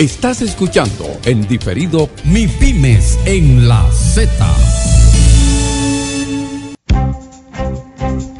[0.00, 4.32] Estás escuchando en diferido Mi Pymes en la Z.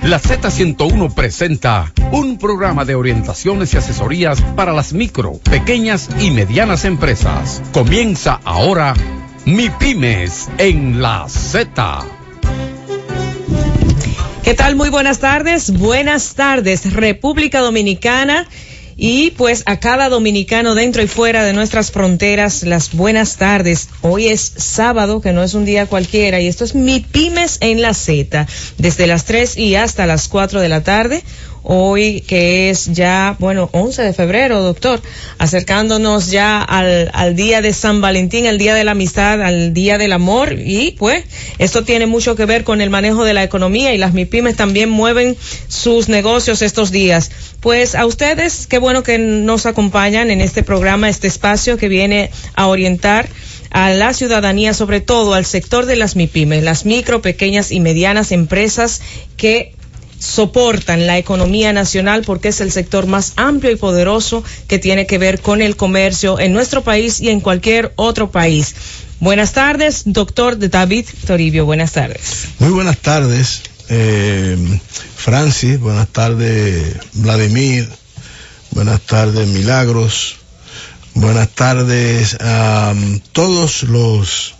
[0.05, 6.87] La Z101 presenta un programa de orientaciones y asesorías para las micro, pequeñas y medianas
[6.87, 7.61] empresas.
[7.75, 8.95] Comienza ahora
[9.45, 11.99] Mi Pymes en la Z.
[14.43, 14.77] ¿Qué tal?
[14.77, 15.79] Muy buenas tardes.
[15.79, 18.49] Buenas tardes, República Dominicana
[19.03, 23.89] y pues a cada dominicano dentro y fuera de nuestras fronteras, las buenas tardes.
[24.03, 27.81] Hoy es sábado, que no es un día cualquiera, y esto es Mi Pymes en
[27.81, 31.25] la Z, desde las 3 y hasta las 4 de la tarde
[31.63, 35.01] hoy que es ya, bueno, 11 de febrero, doctor,
[35.39, 39.99] acercándonos ya al, al día de San Valentín, al día de la amistad, al día
[39.99, 41.25] del amor y pues
[41.59, 44.91] esto tiene mucho que ver con el manejo de la economía y las MIPIMES también
[44.91, 45.37] mueven
[45.69, 47.31] sus negocios estos días.
[47.61, 52.31] Pues a ustedes, qué bueno que nos acompañan en este programa, este espacio que viene
[52.55, 53.29] a orientar
[53.71, 58.33] a la ciudadanía, sobre todo al sector de las MIPIMES, las micro, pequeñas y medianas
[58.33, 59.01] empresas
[59.37, 59.75] que
[60.21, 65.19] soportan la economía nacional porque es el sector más amplio y poderoso que tiene que
[65.19, 68.75] ver con el comercio en nuestro país y en cualquier otro país.
[69.19, 71.65] Buenas tardes, doctor David Toribio.
[71.65, 72.49] Buenas tardes.
[72.59, 74.57] Muy buenas tardes, eh,
[75.17, 75.81] Francis.
[75.81, 77.89] Buenas tardes, Vladimir.
[78.71, 80.37] Buenas tardes, Milagros.
[81.15, 82.95] Buenas tardes a
[83.33, 84.55] todos los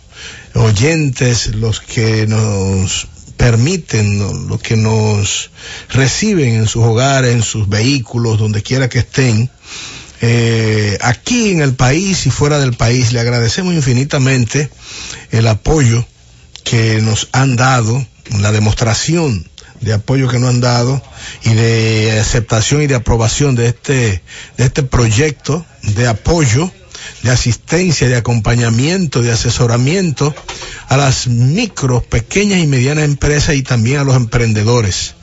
[0.53, 3.07] oyentes, los que nos
[3.41, 5.49] permiten, lo que nos
[5.89, 9.49] reciben en sus hogares, en sus vehículos, donde quiera que estén.
[10.21, 14.69] Eh, aquí en el país y fuera del país, le agradecemos infinitamente
[15.31, 16.05] el apoyo
[16.63, 18.05] que nos han dado,
[18.39, 21.01] la demostración de apoyo que nos han dado
[21.43, 24.21] y de aceptación y de aprobación de este,
[24.57, 26.71] de este proyecto de apoyo
[27.23, 30.33] de asistencia, de acompañamiento, de asesoramiento
[30.87, 35.15] a las micro, pequeñas y medianas empresas y también a los emprendedores.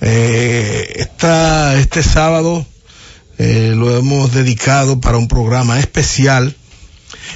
[0.00, 1.06] Eh,
[1.78, 2.66] este sábado
[3.38, 6.56] eh, lo hemos dedicado para un programa especial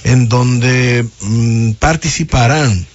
[0.05, 2.87] en donde mm, participarán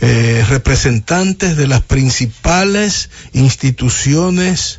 [0.00, 4.78] eh, representantes de las principales instituciones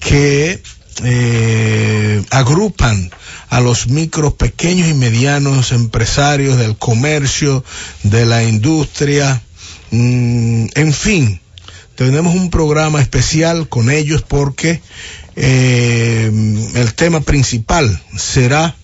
[0.00, 0.62] que
[1.04, 3.10] eh, agrupan
[3.48, 7.64] a los micros, pequeños y medianos empresarios del comercio,
[8.02, 9.42] de la industria,
[9.90, 11.40] mm, en fin,
[11.96, 14.80] tenemos un programa especial con ellos porque
[15.36, 16.30] eh,
[16.74, 18.74] el tema principal será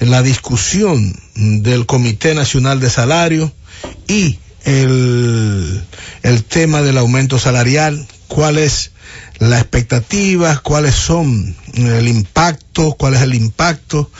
[0.00, 3.52] la discusión del Comité Nacional de Salario
[4.06, 5.82] y el,
[6.22, 8.90] el tema del aumento salarial, cuál es
[9.38, 14.10] las expectativas, cuáles son el impacto, cuál es el impacto,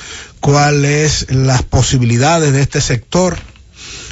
[0.40, 3.36] cuáles las posibilidades de este sector.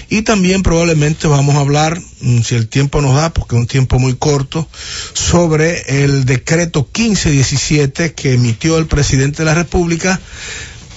[0.08, 3.66] Y también probablemente vamos a hablar, mm, si el tiempo nos da, porque es un
[3.66, 4.68] tiempo muy corto,
[5.12, 10.20] sobre el decreto 1517 que emitió el presidente de la República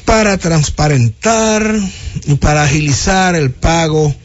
[0.06, 1.76] para transparentar
[2.26, 4.16] y para agilizar el pago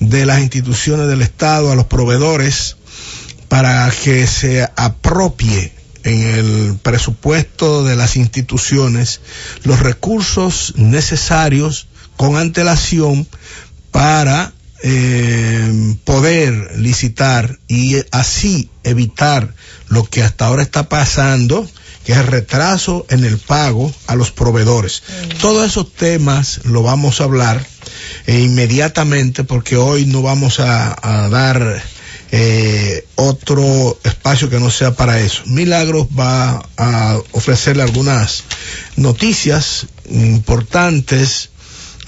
[0.00, 2.76] de las instituciones del Estado a los proveedores
[3.54, 5.72] para que se apropie
[6.02, 9.20] en el presupuesto de las instituciones
[9.62, 13.28] los recursos necesarios con antelación
[13.92, 19.54] para eh, poder licitar y así evitar
[19.86, 21.64] lo que hasta ahora está pasando,
[22.04, 25.04] que es el retraso en el pago a los proveedores.
[25.06, 25.38] Mm.
[25.38, 27.64] Todos esos temas lo vamos a hablar
[28.26, 31.80] eh, inmediatamente porque hoy no vamos a, a dar
[32.36, 35.44] eh, otro espacio que no sea para eso.
[35.46, 38.42] Milagros va a ofrecerle algunas
[38.96, 41.50] noticias importantes,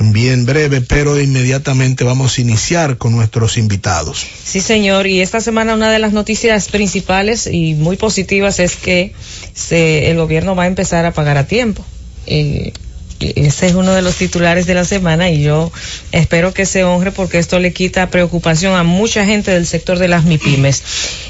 [0.01, 4.27] bien breve, pero inmediatamente vamos a iniciar con nuestros invitados.
[4.45, 9.13] Sí, señor, y esta semana una de las noticias principales y muy positivas es que
[9.55, 11.85] se, el gobierno va a empezar a pagar a tiempo.
[12.27, 12.73] Eh,
[13.21, 15.73] ese es uno de los titulares de la semana y yo
[16.13, 20.09] espero que se honre porque esto le quita preocupación a mucha gente del sector de
[20.09, 20.83] las MIPIMES.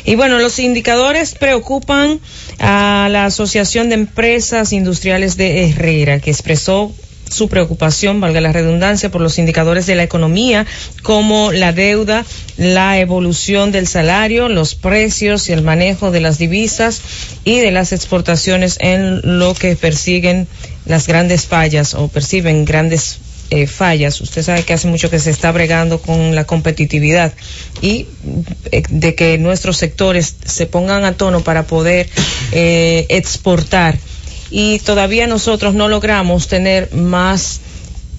[0.04, 2.20] Y bueno, los indicadores preocupan
[2.58, 6.92] a la Asociación de Empresas Industriales de Herrera, que expresó
[7.30, 10.66] su preocupación, valga la redundancia, por los indicadores de la economía,
[11.02, 12.24] como la deuda,
[12.56, 17.02] la evolución del salario, los precios y el manejo de las divisas
[17.44, 20.46] y de las exportaciones en lo que persiguen
[20.86, 23.18] las grandes fallas o perciben grandes
[23.50, 24.20] eh, fallas.
[24.20, 27.32] Usted sabe que hace mucho que se está bregando con la competitividad
[27.80, 28.06] y
[28.72, 32.08] eh, de que nuestros sectores se pongan a tono para poder
[32.52, 33.98] eh, exportar.
[34.50, 37.60] Y todavía nosotros no logramos tener más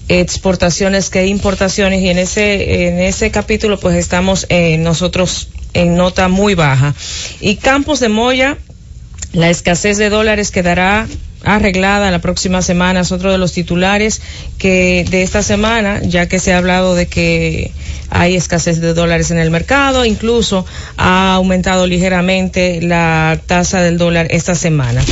[0.08, 6.28] exportaciones que importaciones y en ese en ese capítulo pues estamos eh, nosotros en nota
[6.28, 6.94] muy baja
[7.40, 8.56] y Campos de Moya
[9.34, 11.06] la escasez de dólares quedará
[11.44, 14.20] arreglada la próxima semana es otro de los titulares
[14.58, 17.72] que de esta semana ya que se ha hablado de que
[18.10, 24.28] hay escasez de dólares en el mercado incluso ha aumentado ligeramente la tasa del dólar
[24.30, 25.02] esta semana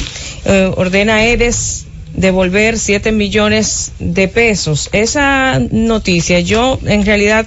[0.45, 4.89] eh, ordena Edes devolver 7 millones de pesos.
[4.93, 7.47] Esa noticia, yo en realidad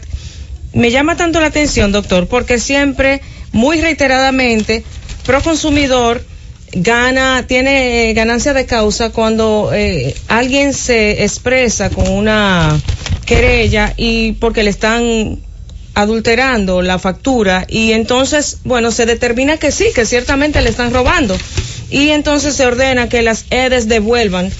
[0.74, 3.22] me llama tanto la atención, doctor, porque siempre,
[3.52, 4.84] muy reiteradamente,
[5.30, 6.24] Proconsumidor
[6.74, 12.80] gana, tiene ganancia de causa cuando eh, alguien se expresa con una
[13.26, 15.40] querella y porque le están
[15.94, 21.38] adulterando la factura y entonces, bueno, se determina que sí, que ciertamente le están robando.
[21.92, 24.52] Y entonces se ordena que las EDES devuelvan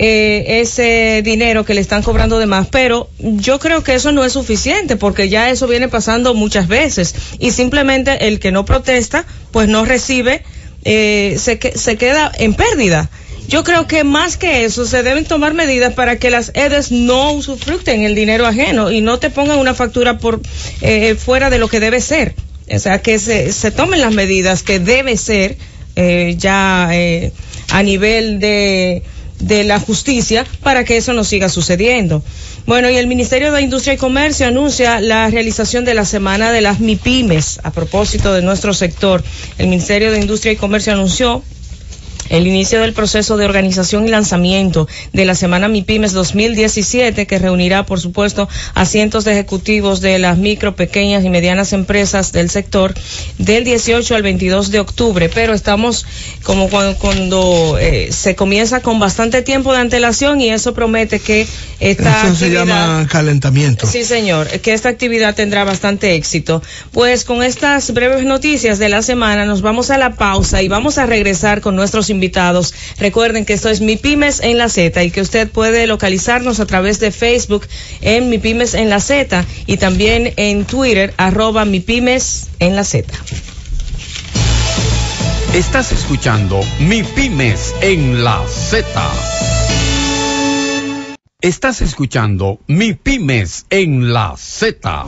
[0.00, 4.24] eh, ese dinero que le están cobrando de más, pero yo creo que eso no
[4.24, 7.14] es suficiente porque ya eso viene pasando muchas veces.
[7.38, 10.44] Y simplemente el que no protesta pues no recibe,
[10.84, 13.10] eh, se, se queda en pérdida.
[13.48, 17.32] Yo creo que más que eso se deben tomar medidas para que las EDES no
[17.32, 20.42] usufructen el dinero ajeno y no te pongan una factura por
[20.82, 22.34] eh, fuera de lo que debe ser.
[22.70, 25.56] O sea, que se, se tomen las medidas que debe ser
[25.96, 27.32] eh, ya eh,
[27.70, 29.02] a nivel de,
[29.40, 32.22] de la justicia para que eso no siga sucediendo.
[32.66, 36.60] Bueno, y el Ministerio de Industria y Comercio anuncia la realización de la Semana de
[36.60, 39.22] las MIPIMES a propósito de nuestro sector.
[39.58, 41.42] El Ministerio de Industria y Comercio anunció
[42.30, 47.86] el inicio del proceso de organización y lanzamiento de la Semana MIPIMES 2017, que reunirá,
[47.86, 52.94] por supuesto, a cientos de ejecutivos de las micro, pequeñas y medianas empresas del sector
[53.38, 55.28] del 18 al 22 de octubre.
[55.28, 56.06] Pero estamos
[56.42, 61.46] como cuando, eh, se comienza con bastante tiempo de antelación y eso promete que
[61.80, 63.86] esta eso se llama calentamiento.
[63.86, 66.62] Sí, señor, que esta actividad tendrá bastante éxito.
[66.92, 70.98] Pues con estas breves noticias de la semana nos vamos a la pausa y vamos
[70.98, 72.17] a regresar con nuestros invitados.
[72.98, 76.66] Recuerden que esto es Mi Pymes en la Z y que usted puede localizarnos a
[76.66, 77.66] través de Facebook
[78.00, 82.84] en Mi Pymes en la Z y también en Twitter arroba Mi Pymes en la
[82.84, 83.12] Z.
[85.54, 89.57] Estás escuchando Mi Pymes en la Z.
[91.40, 95.04] Estás escuchando Mi Pymes en la Z.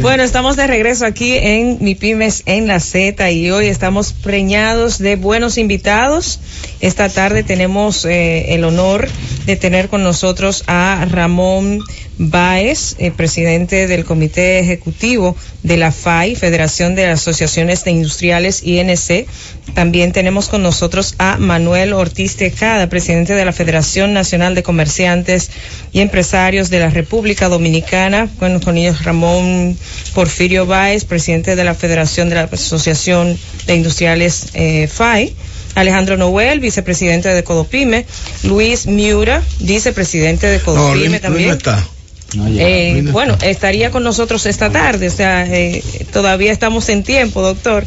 [0.00, 4.96] Bueno, estamos de regreso aquí en Mi Pymes en la Z y hoy estamos preñados
[4.96, 6.40] de buenos invitados.
[6.80, 9.08] Esta tarde tenemos eh, el honor
[9.44, 11.80] de tener con nosotros a Ramón
[12.22, 19.26] Báez, eh, presidente del Comité Ejecutivo de la FAI, Federación de Asociaciones de Industriales INC.
[19.72, 25.50] También tenemos con nosotros a Manuel Ortiz Tejada, presidente de la Federación Nacional de Comerciantes
[25.92, 28.28] y Empresarios de la República Dominicana.
[28.38, 29.78] Bueno, con ellos Ramón
[30.14, 35.34] Porfirio Báez, presidente de la Federación de la Asociación de Industriales eh, FAI.
[35.74, 38.04] Alejandro Noel, vicepresidente de Codopime,
[38.42, 41.48] Luis Miura, vicepresidente de Codopime no, también.
[41.48, 41.88] No está.
[42.36, 45.82] Eh, bueno, estaría con nosotros esta tarde, o sea, eh,
[46.12, 47.84] todavía estamos en tiempo, doctor.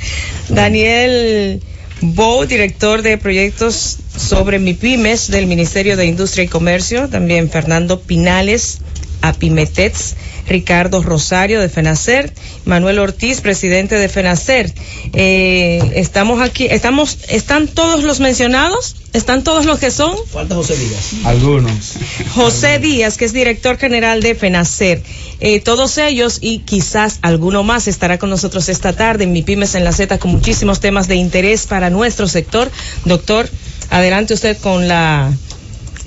[0.50, 1.62] Daniel
[2.02, 8.80] Bo, director de proyectos sobre MIPIMES del Ministerio de Industria y Comercio, también Fernando Pinales,
[9.24, 10.16] Apimetets,
[10.48, 12.34] Ricardo Rosario de FENACER,
[12.66, 14.74] Manuel Ortiz, presidente de FENACER.
[15.14, 18.98] Eh, estamos aquí, estamos, ¿están todos los mencionados?
[19.14, 20.14] ¿Están todos los que son?
[20.32, 21.12] Falta José Díaz.
[21.24, 21.94] Algunos.
[22.36, 25.02] José Díaz, que es director general de FENACER.
[25.40, 29.76] Eh, todos ellos y quizás alguno más estará con nosotros esta tarde en Mi Pymes
[29.76, 32.70] en la Z con muchísimos temas de interés para nuestro sector.
[33.06, 33.50] Doctor,
[33.90, 35.32] adelante usted con la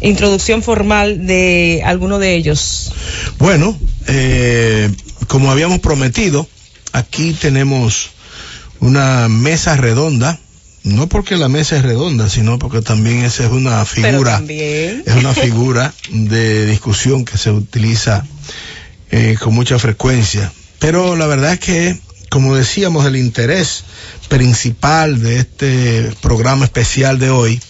[0.00, 2.92] introducción formal de alguno de ellos.
[3.38, 4.90] Bueno, eh,
[5.28, 6.48] como habíamos prometido,
[6.92, 8.10] aquí tenemos
[8.80, 10.38] una mesa redonda.
[10.82, 15.34] No porque la mesa es redonda, sino porque también esa es una figura, es una
[15.34, 18.24] figura de discusión que se utiliza
[19.10, 20.52] eh, con mucha frecuencia.
[20.78, 21.98] Pero la verdad es que,
[22.30, 23.82] como decíamos, el interés
[24.28, 27.60] principal de este programa especial de hoy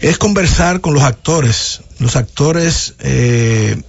[0.00, 3.80] es conversar con los actores, los actores eh,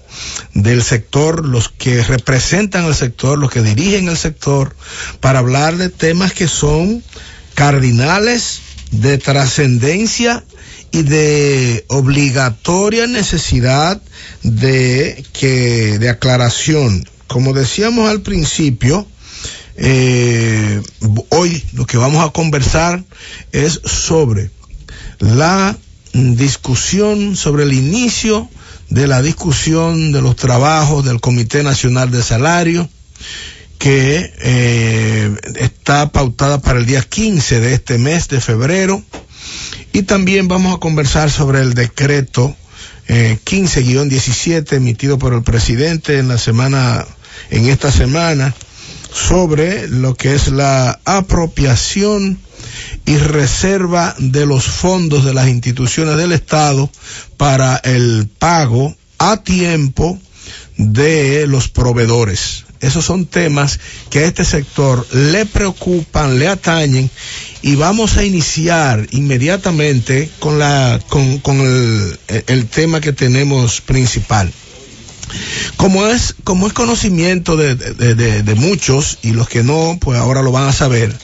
[0.53, 4.75] del sector, los que representan el sector, los que dirigen el sector,
[5.19, 7.03] para hablar de temas que son
[7.53, 10.43] cardinales, de trascendencia
[10.91, 14.01] y de obligatoria necesidad
[14.43, 17.07] de que de aclaración.
[17.27, 19.05] Como decíamos al principio,
[19.77, 20.81] eh,
[21.29, 23.03] hoy lo que vamos a conversar
[23.51, 24.50] es sobre
[25.19, 25.75] la
[26.13, 28.50] discusión sobre el inicio
[28.89, 32.88] de la discusión de los trabajos del Comité Nacional de Salario,
[33.77, 39.03] que eh, está pautada para el día 15 de este mes de febrero.
[39.91, 42.55] Y también vamos a conversar sobre el decreto
[43.07, 47.05] eh, 15-17 emitido por el presidente en la semana,
[47.50, 48.53] en esta semana,
[49.13, 52.39] sobre lo que es la apropiación
[53.05, 56.89] y reserva de los fondos de las instituciones del Estado
[57.38, 60.19] para el pago a tiempo
[60.77, 62.65] de los proveedores.
[62.81, 67.09] Esos son temas que a este sector le preocupan, le atañen
[67.62, 74.51] y vamos a iniciar inmediatamente con la con, con el, tema que tenemos principal.
[75.77, 80.51] Como es, como es conocimiento de, de muchos y los que no, pues ahora lo
[80.51, 81.15] van a saber,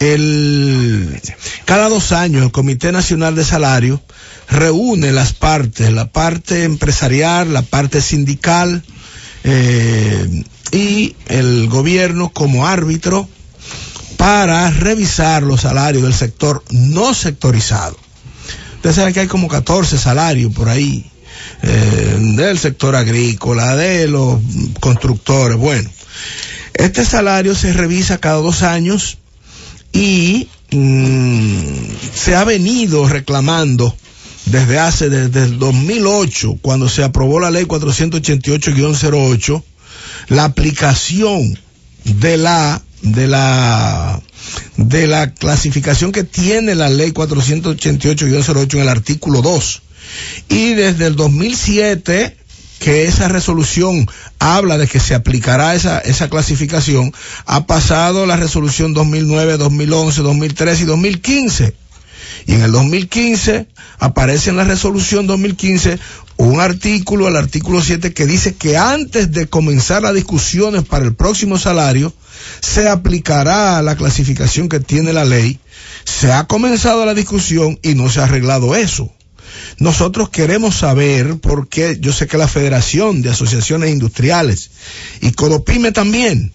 [0.00, 1.20] el,
[1.66, 4.02] cada dos años el Comité Nacional de Salario
[4.48, 8.82] reúne las partes, la parte empresarial, la parte sindical
[9.44, 13.28] eh, y el gobierno como árbitro
[14.16, 17.96] para revisar los salarios del sector no sectorizado.
[18.76, 21.10] Ustedes saben que hay como 14 salarios por ahí,
[21.62, 24.40] eh, del sector agrícola, de los
[24.80, 25.58] constructores.
[25.58, 25.90] Bueno,
[26.74, 29.18] este salario se revisa cada dos años
[29.92, 33.94] y mmm, se ha venido reclamando
[34.46, 39.62] desde hace, desde el 2008, cuando se aprobó la ley 488-08,
[40.28, 41.58] la aplicación
[42.04, 44.20] de la, de la,
[44.76, 49.82] de la clasificación que tiene la ley 488-08 en el artículo 2.
[50.48, 52.36] Y desde el 2007
[52.80, 54.08] que esa resolución
[54.40, 57.12] habla de que se aplicará esa, esa clasificación,
[57.46, 61.74] ha pasado la resolución 2009, 2011, 2013 y 2015.
[62.46, 63.66] Y en el 2015
[63.98, 65.98] aparece en la resolución 2015
[66.38, 71.14] un artículo, el artículo 7, que dice que antes de comenzar las discusiones para el
[71.14, 72.14] próximo salario,
[72.60, 75.60] se aplicará la clasificación que tiene la ley.
[76.04, 79.12] Se ha comenzado la discusión y no se ha arreglado eso.
[79.78, 84.70] Nosotros queremos saber, porque yo sé que la Federación de Asociaciones Industriales
[85.20, 86.52] y Codopime también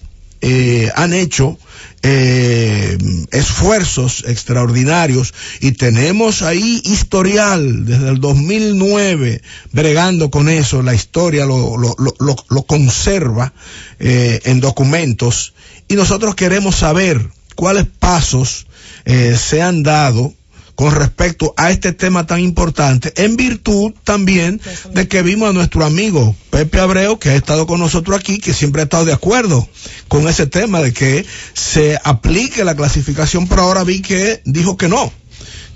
[0.47, 1.57] eh, han hecho
[2.03, 2.99] eh,
[3.31, 12.65] esfuerzos extraordinarios y tenemos ahí historial desde el 2009 bregando con eso, la historia lo,
[12.67, 13.53] conserva
[13.97, 15.55] eh, en documentos.
[15.87, 18.67] Y nosotros queremos saber cuáles pasos
[19.05, 20.33] se han dado
[20.75, 24.61] con respecto a este tema tan importante, en virtud también
[24.93, 28.53] de que vimos a nuestro amigo Pepe Abreu, que ha estado con nosotros aquí, que
[28.53, 29.67] siempre ha estado de acuerdo
[30.07, 34.89] con ese tema de que se aplique la clasificación, pero ahora vi que dijo que
[34.89, 35.11] no,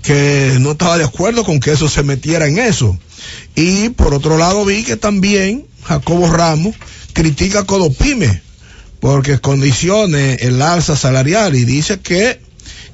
[0.02, 2.98] que no estaba de acuerdo con que eso se metiera en eso.
[3.54, 6.76] Y por otro lado vi que también Jacobo Ramos
[7.14, 8.42] critica a Codopime,
[9.00, 12.40] porque condicione el alza salarial y dice que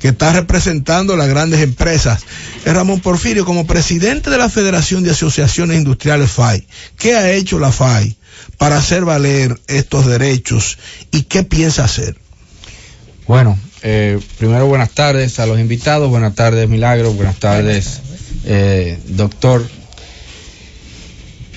[0.07, 2.23] que está representando las grandes empresas.
[2.65, 6.65] Es Ramón Porfirio, como presidente de la Federación de Asociaciones Industriales FAI,
[6.97, 8.17] ¿qué ha hecho la FAI
[8.57, 10.79] para hacer valer estos derechos
[11.11, 12.17] y qué piensa hacer?
[13.27, 17.99] Bueno, eh, primero buenas tardes a los invitados, buenas tardes Milagro, buenas tardes
[18.45, 19.69] eh, doctor.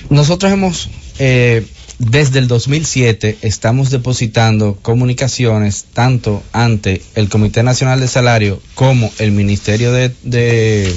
[0.08, 0.90] Nosotros hemos
[1.20, 1.64] eh,
[2.00, 9.32] desde el 2007 estamos depositando comunicaciones tanto ante el Comité Nacional de Salario como el
[9.32, 10.94] Ministerio de, de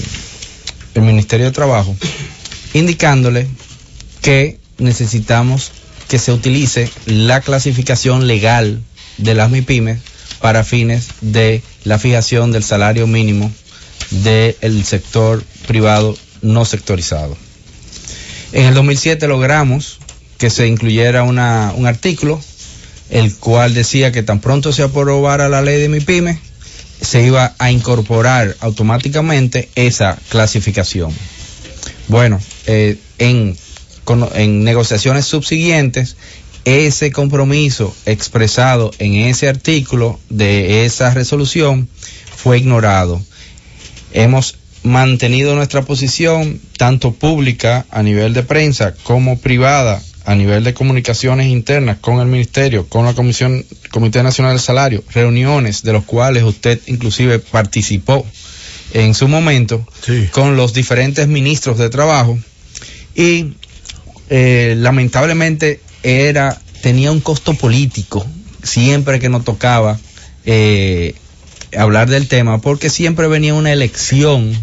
[0.96, 1.94] el Ministerio de Trabajo,
[2.74, 3.48] indicándole
[4.22, 5.74] que necesitamos
[6.08, 8.82] que se utilice la clasificación legal
[9.18, 10.00] de las MIPIMES
[10.40, 13.52] para fines de la fijación del salario mínimo
[14.10, 17.36] del sector privado no sectorizado.
[18.54, 20.00] En el 2007 logramos
[20.44, 22.38] que se incluyera un artículo,
[23.10, 26.38] el cual decía que tan pronto se aprobara la ley de MIPYME,
[27.00, 31.14] se iba a incorporar automáticamente esa clasificación.
[32.10, 33.56] Bueno, eh, en,
[34.36, 36.18] en negociaciones subsiguientes,
[36.66, 41.88] ese compromiso expresado en ese artículo de esa resolución
[42.36, 43.22] fue ignorado.
[44.12, 50.74] Hemos mantenido nuestra posición, tanto pública a nivel de prensa como privada a nivel de
[50.74, 56.06] comunicaciones internas con el ministerio, con la Comisión, Comité Nacional del Salario, reuniones de los
[56.06, 58.26] cuales usted inclusive participó
[58.94, 60.30] en su momento sí.
[60.32, 62.40] con los diferentes ministros de trabajo
[63.16, 63.54] y
[64.30, 68.26] eh, lamentablemente era tenía un costo político
[68.62, 70.00] siempre que nos tocaba
[70.46, 71.16] eh,
[71.76, 74.56] hablar del tema porque siempre venía una elección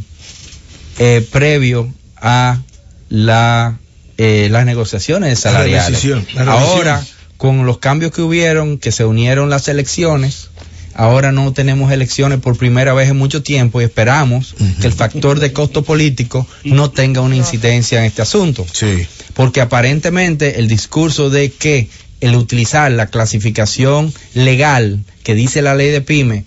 [0.98, 2.60] eh, previo a
[3.08, 3.78] la
[4.22, 6.06] eh, las negociaciones salariales.
[6.36, 7.02] Ahora,
[7.38, 10.50] con los cambios que hubieron, que se unieron las elecciones,
[10.92, 15.40] ahora no tenemos elecciones por primera vez en mucho tiempo y esperamos que el factor
[15.40, 18.66] de costo político no tenga una incidencia en este asunto.
[18.70, 19.06] Sí.
[19.32, 21.88] Porque aparentemente el discurso de que
[22.20, 26.44] el utilizar la clasificación legal que dice la ley de pyme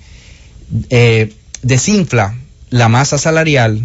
[0.92, 2.38] eh, desinfla
[2.70, 3.82] la masa salarial,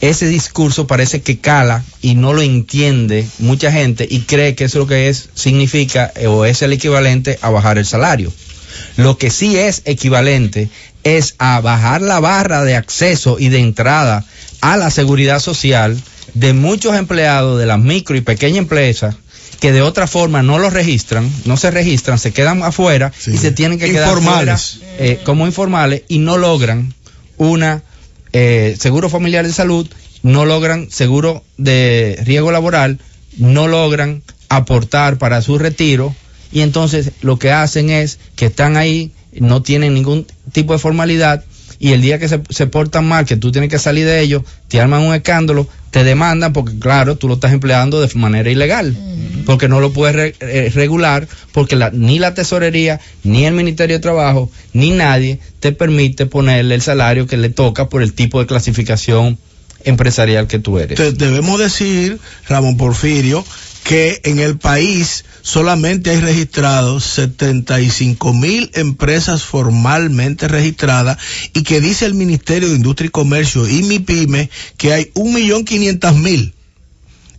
[0.00, 4.78] ese discurso parece que cala y no lo entiende mucha gente y cree que eso
[4.78, 8.32] lo que es significa eh, o es el equivalente a bajar el salario.
[8.96, 10.68] Lo que sí es equivalente
[11.02, 14.24] es a bajar la barra de acceso y de entrada
[14.60, 16.00] a la seguridad social
[16.34, 19.16] de muchos empleados de las micro y pequeñas empresas
[19.60, 23.50] que de otra forma no lo registran, no se registran, se quedan afuera y se
[23.50, 24.78] tienen que quedar informales.
[24.98, 26.94] eh, como informales y no logran
[27.38, 27.82] una
[28.40, 29.88] eh, seguro familiar de salud,
[30.22, 33.00] no logran seguro de riesgo laboral,
[33.36, 36.14] no logran aportar para su retiro
[36.52, 41.44] y entonces lo que hacen es que están ahí, no tienen ningún tipo de formalidad
[41.80, 44.42] y el día que se, se portan mal, que tú tienes que salir de ellos,
[44.68, 48.96] te arman un escándalo, te demandan porque claro, tú lo estás empleando de manera ilegal,
[49.46, 53.96] porque no lo puedes re- eh, regular, porque la- ni la tesorería, ni el Ministerio
[53.96, 58.40] de Trabajo, ni nadie te permite ponerle el salario que le toca por el tipo
[58.40, 59.38] de clasificación
[59.84, 60.96] empresarial que tú eres.
[60.98, 62.18] Te- debemos decir,
[62.48, 63.44] Ramón Porfirio,
[63.88, 71.16] que en el país solamente hay registrados 75 mil empresas formalmente registradas
[71.54, 76.52] y que dice el Ministerio de Industria y Comercio y MIPYME que hay 1.500.000.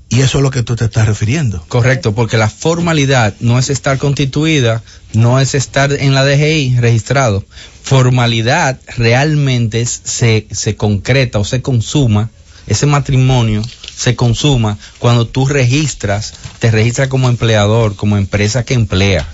[0.09, 1.63] Y eso es lo que tú te estás refiriendo.
[1.67, 4.81] Correcto, porque la formalidad no es estar constituida,
[5.13, 7.45] no es estar en la DGI registrado.
[7.83, 12.31] Formalidad realmente se, se concreta o se consuma,
[12.65, 13.61] ese matrimonio
[13.99, 19.27] se consuma cuando tú registras, te registras como empleador, como empresa que emplea.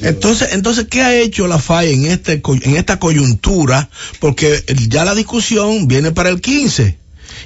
[0.00, 3.90] Entonces, entonces, ¿qué ha hecho la FAI en este en esta coyuntura?
[4.18, 6.98] Porque ya la discusión viene para el 15.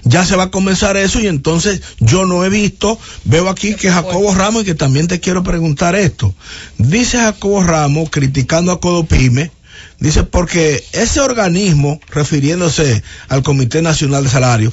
[0.05, 3.91] Ya se va a comenzar eso y entonces yo no he visto, veo aquí que
[3.91, 6.33] Jacobo Ramos y que también te quiero preguntar esto.
[6.79, 9.51] Dice Jacobo Ramos criticando a Codopime,
[9.99, 14.73] dice porque ese organismo, refiriéndose al Comité Nacional de Salario,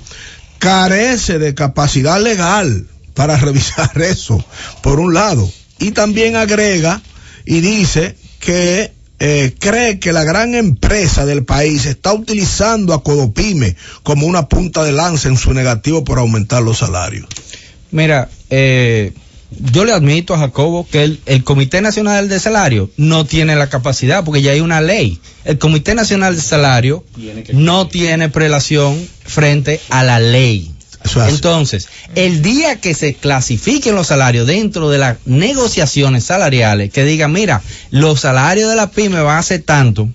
[0.62, 4.44] carece de capacidad legal para revisar eso,
[4.84, 5.52] por un lado.
[5.80, 7.02] Y también agrega
[7.46, 13.76] y dice que eh, cree que la gran empresa del país está utilizando a Codopime
[14.04, 17.26] como una punta de lanza en su negativo por aumentar los salarios.
[17.90, 19.14] Mira, eh,
[19.60, 23.70] yo le admito a Jacobo que el, el Comité Nacional de Salario no tiene la
[23.70, 25.20] capacidad porque ya hay una ley.
[25.44, 27.04] El Comité Nacional de Salario
[27.54, 30.72] no tiene prelación frente a la ley.
[31.28, 37.32] Entonces, el día que se clasifiquen los salarios dentro de las negociaciones salariales, que digan,
[37.32, 40.10] mira, los salarios de la pyme van a ser tanto,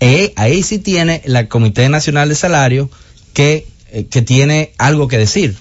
[0.00, 2.90] eh, ahí sí tiene el Comité Nacional de Salario
[3.32, 5.56] que, eh, que tiene algo que decir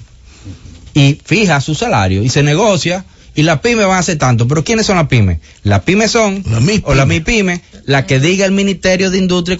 [0.96, 3.06] y fija su salario y se negocia
[3.36, 4.48] y las pymes van a hacer tanto.
[4.48, 5.40] Pero ¿quiénes son las pymes?
[5.64, 6.84] Las pymes son, La MIPYME.
[6.86, 9.58] o la MIPYME, la que diga el Ministerio de Industria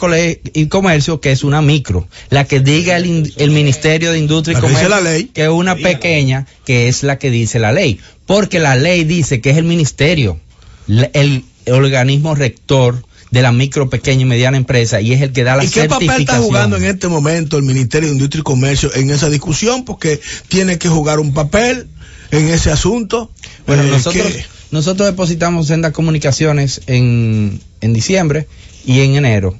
[0.54, 4.56] y Comercio que es una micro, la que diga el, el Ministerio de Industria y
[4.56, 5.26] La que dice Comercio la ley.
[5.26, 8.00] que es una pequeña, que es la que dice la ley.
[8.26, 10.39] Porque la ley dice que es el Ministerio,
[10.88, 13.04] el organismo rector
[13.36, 15.82] de la micro, pequeña y mediana empresa y es el que da la ¿Y qué
[15.82, 16.43] papel está certificación.
[16.43, 19.86] jugando en este momento el Ministerio de Industria y Comercio en esa discusión?
[19.86, 21.88] Porque tiene que jugar un papel
[22.32, 23.32] en ese asunto.
[23.67, 28.48] Bueno, Eh, nosotros, que- nosotros depositamos sendas comunicaciones en, en diciembre
[28.86, 29.56] y en enero.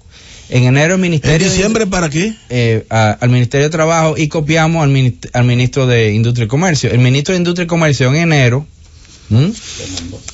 [0.50, 1.40] En enero el ¿En Ministerio...
[1.48, 2.34] de- diciembre para qué?
[2.50, 6.92] eh, a- al Ministerio de Trabajo y copiamos al, al Ministro de Industria y Comercio.
[6.92, 8.68] El Ministro de Industria y Comercio en enero
[9.30, 9.52] ¿m?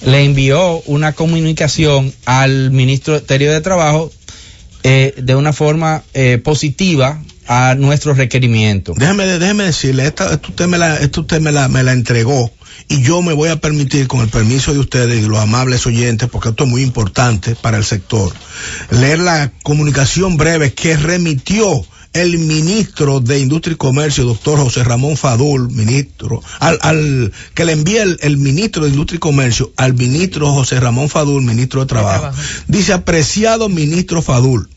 [0.06, 4.12] le envió una comunicación al Ministerio de Trabajo
[4.84, 8.96] eh, de una forma eh, positiva a nuestros requerimientos.
[8.98, 12.52] Déjeme, déjeme decirle, esta, esto usted, me la, esto usted me, la, me la entregó
[12.88, 16.30] y yo me voy a permitir, con el permiso de ustedes y los amables oyentes,
[16.30, 18.34] porque esto es muy importante para el sector,
[18.90, 25.18] leer la comunicación breve que remitió el ministro de Industria y Comercio, doctor José Ramón
[25.18, 29.94] Fadul, ministro, al, al que le envía el, el ministro de Industria y Comercio al
[29.94, 32.22] ministro José Ramón Fadul, ministro de Trabajo.
[32.22, 32.42] Trabajo.
[32.68, 34.70] Dice, apreciado ministro Fadul,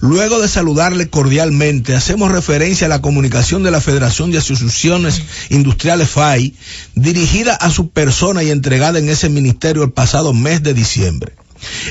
[0.00, 6.10] Luego de saludarle cordialmente, hacemos referencia a la comunicación de la Federación de Asociaciones Industriales
[6.10, 6.54] FAI,
[6.94, 11.34] dirigida a su persona y entregada en ese ministerio el pasado mes de diciembre.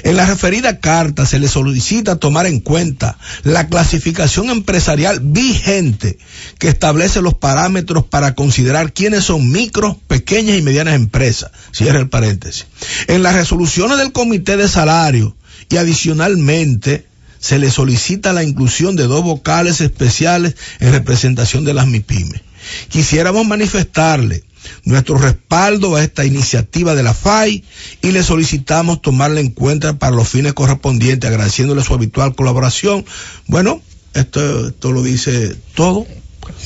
[0.04, 6.18] En la referida carta se le solicita tomar en cuenta la clasificación empresarial vigente
[6.60, 11.52] que establece los parámetros para considerar quiénes son micro, pequeñas y medianas empresas.
[11.72, 12.68] Cierra el paréntesis.
[13.08, 15.36] En las resoluciones del comité de salario
[15.70, 17.08] y adicionalmente
[17.40, 22.42] se le solicita la inclusión de dos vocales especiales en representación de las MIPIMES.
[22.90, 24.44] Quisiéramos manifestarle
[24.84, 27.64] nuestro respaldo a esta iniciativa de la FAI
[28.02, 33.06] y le solicitamos tomarla en cuenta para los fines correspondientes, agradeciéndole su habitual colaboración.
[33.48, 33.82] Bueno,
[34.14, 36.06] esto, esto lo dice todo.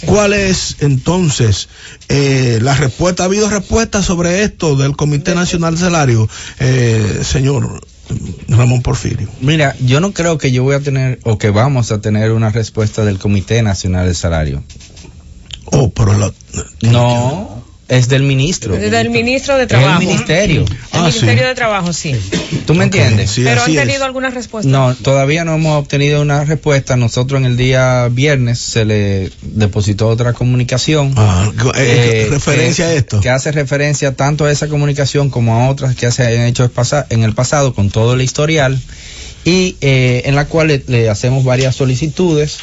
[0.06, 1.70] ¿Cuál es entonces
[2.10, 3.24] eh, la respuesta?
[3.24, 6.30] ¿Ha habido respuesta sobre esto del Comité Nacional de Salario,
[6.60, 7.82] eh, señor
[8.48, 9.28] Ramón Porfirio?
[9.42, 12.50] Mira, yo no creo que yo voy a tener o que vamos a tener una
[12.50, 14.64] respuesta del Comité Nacional de Salario.
[15.66, 16.32] Oh, pero la...
[16.82, 17.57] No,
[17.90, 18.76] es del ministro.
[18.76, 20.02] Del ministro de Trabajo.
[20.02, 20.62] El ministerio.
[20.64, 21.48] El Ah, Ministerio sí.
[21.48, 22.16] de Trabajo, sí.
[22.66, 23.32] ¿Tú me entiendes?
[23.32, 23.84] Sí, Pero han así es.
[23.86, 24.70] tenido alguna respuesta.
[24.70, 26.98] No, todavía no hemos obtenido una respuesta.
[26.98, 31.14] Nosotros en el día viernes se le depositó otra comunicación.
[31.16, 33.20] Ah, eh, eh, referencia que- a esto.
[33.22, 36.70] Que hace referencia tanto a esa comunicación como a otras que se han hecho
[37.10, 38.78] en el pasado con todo el historial
[39.46, 42.58] y eh, en la cual le, le hacemos varias solicitudes.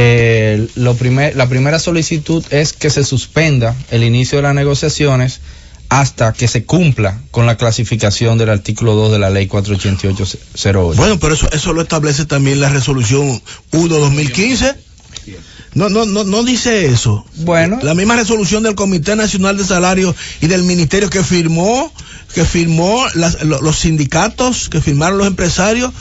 [0.00, 5.40] Eh, lo primer, la primera solicitud es que se suspenda el inicio de las negociaciones
[5.88, 10.96] hasta que se cumpla con la clasificación del artículo 2 de la ley 48808.
[10.96, 14.76] Bueno, pero eso, eso lo establece también la resolución 1-2015.
[15.74, 17.24] No, no, no, no dice eso.
[17.36, 17.78] Bueno.
[17.82, 21.92] La misma resolución del Comité Nacional de Salario y del Ministerio que firmó,
[22.34, 25.92] que firmó las- los sindicatos, que firmaron los empresarios.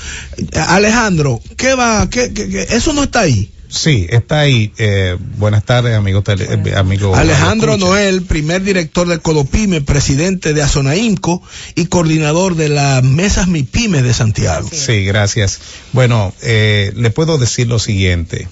[0.67, 2.07] Alejandro, ¿qué va?
[2.09, 2.61] ¿Qué, qué- qué?
[2.69, 3.49] Eso no está ahí.
[3.69, 4.71] Sí, está ahí.
[4.77, 6.21] Eh, buenas tardes, amigo.
[6.21, 7.89] Tele, eh, amigo Alejandro escucha.
[7.89, 11.41] Noel, primer director del Codopime, presidente de Azonaimco
[11.75, 14.69] y coordinador de las mesas MIPIME de Santiago.
[14.71, 15.59] Sí, gracias.
[15.91, 18.47] Bueno, eh, le puedo decir lo siguiente.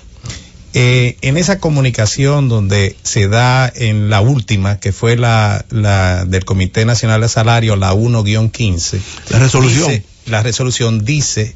[0.77, 6.43] Eh, en esa comunicación donde se da en la última, que fue la, la del
[6.43, 8.99] Comité Nacional de Salario, la 1-15,
[9.29, 9.87] La resolución.
[9.89, 11.55] dice- la resolución dice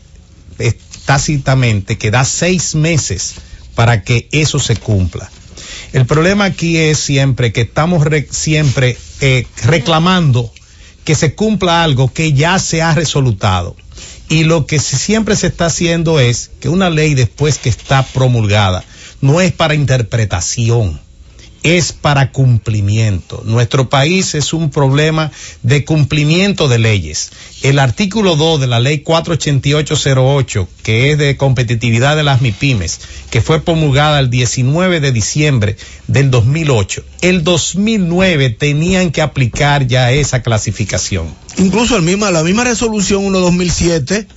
[0.60, 0.72] eh,
[1.06, 3.34] tácitamente que da seis meses
[3.80, 5.32] para que eso se cumpla.
[5.94, 10.52] El problema aquí es siempre que estamos re- siempre eh, reclamando
[11.06, 13.78] que se cumpla algo que ya se ha resolutado.
[14.28, 18.84] Y lo que siempre se está haciendo es que una ley después que está promulgada
[19.22, 21.00] no es para interpretación,
[21.63, 23.43] es para cumplimiento.
[23.45, 25.32] Nuestro país es un problema
[25.63, 27.32] de cumplimiento de leyes.
[27.62, 33.41] El artículo 2 de la ley 48808, que es de competitividad de las MIPIMES, que
[33.41, 40.41] fue promulgada el 19 de diciembre del 2008, el 2009 tenían que aplicar ya esa
[40.41, 41.28] clasificación.
[41.58, 44.28] Incluso el misma, la misma resolución 1-2007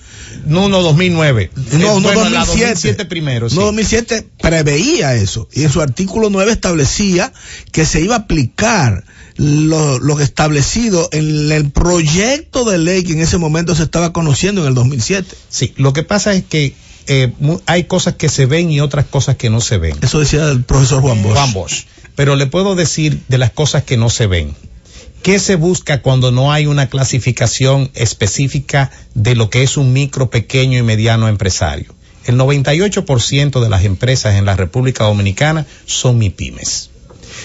[0.47, 1.51] No, no, 2009.
[1.55, 2.69] No, Eh, no bueno, la 2007.
[2.71, 3.57] 2007 primero, sí.
[3.57, 7.33] No 2007 preveía eso y en su artículo 9 establecía
[7.71, 9.05] que se iba a aplicar
[9.37, 14.63] lo, lo establecido en el proyecto de ley que en ese momento se estaba conociendo
[14.63, 15.37] en el 2007.
[15.49, 16.75] Sí, lo que pasa es que
[17.07, 17.33] eh,
[17.67, 19.97] hay cosas que se ven y otras cosas que no se ven.
[20.03, 21.33] Eso decía el profesor Juan Bosch.
[21.35, 21.85] Juan Bosch.
[22.15, 24.55] Pero le puedo decir de las cosas que no se ven.
[25.23, 30.31] ¿Qué se busca cuando no hay una clasificación específica de lo que es un micro,
[30.31, 31.95] pequeño y mediano empresario?
[32.25, 36.91] El 98% de las empresas en la República Dominicana son MIPIMES.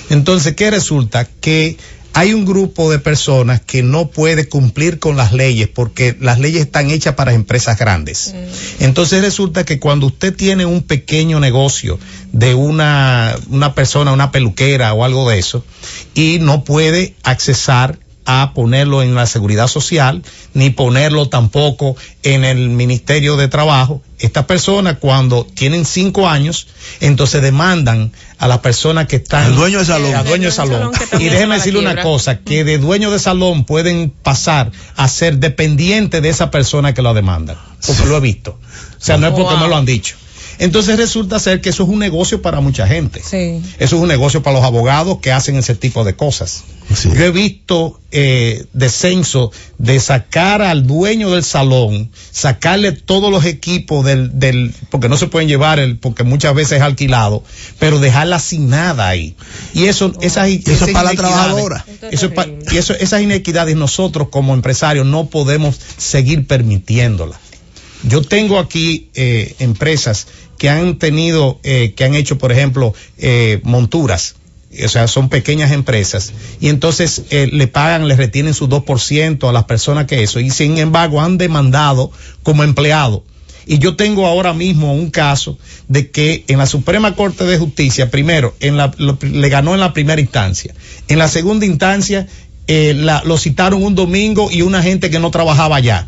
[0.09, 1.25] Entonces, ¿qué resulta?
[1.25, 1.77] Que
[2.17, 6.61] hay un grupo de personas que no puede cumplir con las leyes porque las leyes
[6.61, 8.33] están hechas para empresas grandes.
[8.79, 11.99] Entonces resulta que cuando usted tiene un pequeño negocio
[12.31, 15.63] de una, una persona, una peluquera o algo de eso,
[16.15, 17.99] y no puede accesar
[18.29, 20.21] a ponerlo en la seguridad social,
[20.53, 24.01] ni ponerlo tampoco en el Ministerio de Trabajo.
[24.19, 26.67] Estas personas cuando tienen cinco años,
[26.99, 29.45] entonces demandan a las personas que están...
[29.45, 30.13] Al dueño del salón.
[30.13, 30.91] Al dueño del salón.
[31.19, 36.21] Y déjeme decirle una cosa, que de dueño de salón pueden pasar a ser dependientes
[36.21, 37.55] de esa persona que lo demandan.
[37.85, 38.59] Porque lo he visto.
[38.99, 39.63] O sea, no es porque Wow.
[39.63, 40.17] me lo han dicho.
[40.59, 43.21] Entonces resulta ser que eso es un negocio para mucha gente.
[43.23, 43.61] Sí.
[43.79, 46.63] Eso es un negocio para los abogados que hacen ese tipo de cosas.
[46.93, 47.09] Sí.
[47.13, 54.05] Yo he visto eh, descenso de sacar al dueño del salón, sacarle todos los equipos
[54.05, 57.43] del, del, porque no se pueden llevar el, porque muchas veces es alquilado,
[57.79, 59.35] pero dejarla sin nada ahí.
[59.73, 61.85] Y eso, esas, eso esas es para la trabajadora.
[62.11, 67.39] Eso es y eso, esas inequidades nosotros como empresarios no podemos seguir permitiéndolas.
[68.03, 73.59] Yo tengo aquí eh, empresas que han tenido, eh, que han hecho, por ejemplo, eh,
[73.63, 74.35] monturas
[74.83, 79.53] o sea, son pequeñas empresas, y entonces eh, le pagan, le retienen su 2% a
[79.53, 82.11] las personas que eso, y sin embargo han demandado
[82.43, 83.23] como empleado.
[83.65, 88.11] Y yo tengo ahora mismo un caso de que en la Suprema Corte de Justicia,
[88.11, 90.73] primero, en la, lo- le ganó en la primera instancia.
[91.07, 92.27] En la segunda instancia,
[92.67, 96.07] eh, la- lo citaron un domingo y una gente que no trabajaba allá.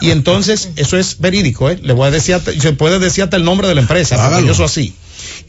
[0.00, 1.78] Y entonces, eso es verídico, ¿eh?
[1.82, 4.46] Le voy a decir, hasta- se puede decir hasta el nombre de la empresa, porque
[4.46, 4.94] yo soy así.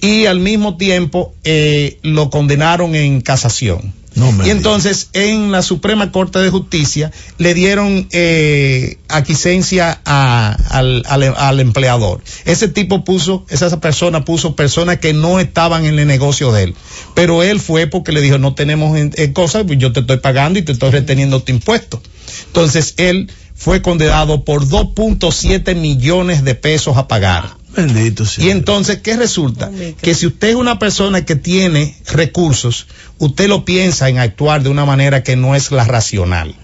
[0.02, 3.94] Y al mismo tiempo, eh, lo condenaron en casación.
[4.14, 11.04] No y entonces en la Suprema Corte de Justicia le dieron eh, aquiescencia a- al,
[11.08, 12.22] al- al empleador.
[12.46, 16.76] Ese tipo puso, esa persona puso personas que no estaban en el negocio de él.
[17.16, 20.18] Pero él fue porque le dijo, no tenemos en- en cosas, pues yo te estoy
[20.18, 22.02] pagando y te estoy reteniendo tu impuesto.
[22.48, 27.61] Entonces él fue condenado por 2.7 millones de pesos a pagar.
[27.76, 28.46] Bendito sea.
[28.46, 29.72] Y entonces, ¿qué resulta?
[30.02, 34.70] Que si usted es una persona que tiene recursos, usted lo piensa en actuar de
[34.70, 36.56] una manera que no es la racional.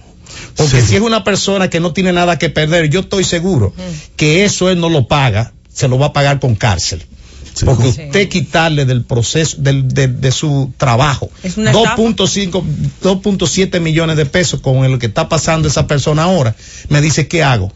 [0.56, 0.88] Porque Sí.
[0.88, 3.74] si es una persona que no tiene nada que perder, yo estoy seguro
[4.17, 7.06] que eso él no lo paga, se lo va a pagar con cárcel.
[7.54, 7.65] Sí.
[7.65, 8.02] Porque Sí.
[8.06, 11.96] usted quitarle del proceso, del, de, de su trabajo, Es una estafa.
[11.96, 12.63] 2.5,
[13.02, 16.56] 2.7 millones de pesos con el que está pasando esa persona ahora,
[16.89, 17.72] me dice, ¿qué hago?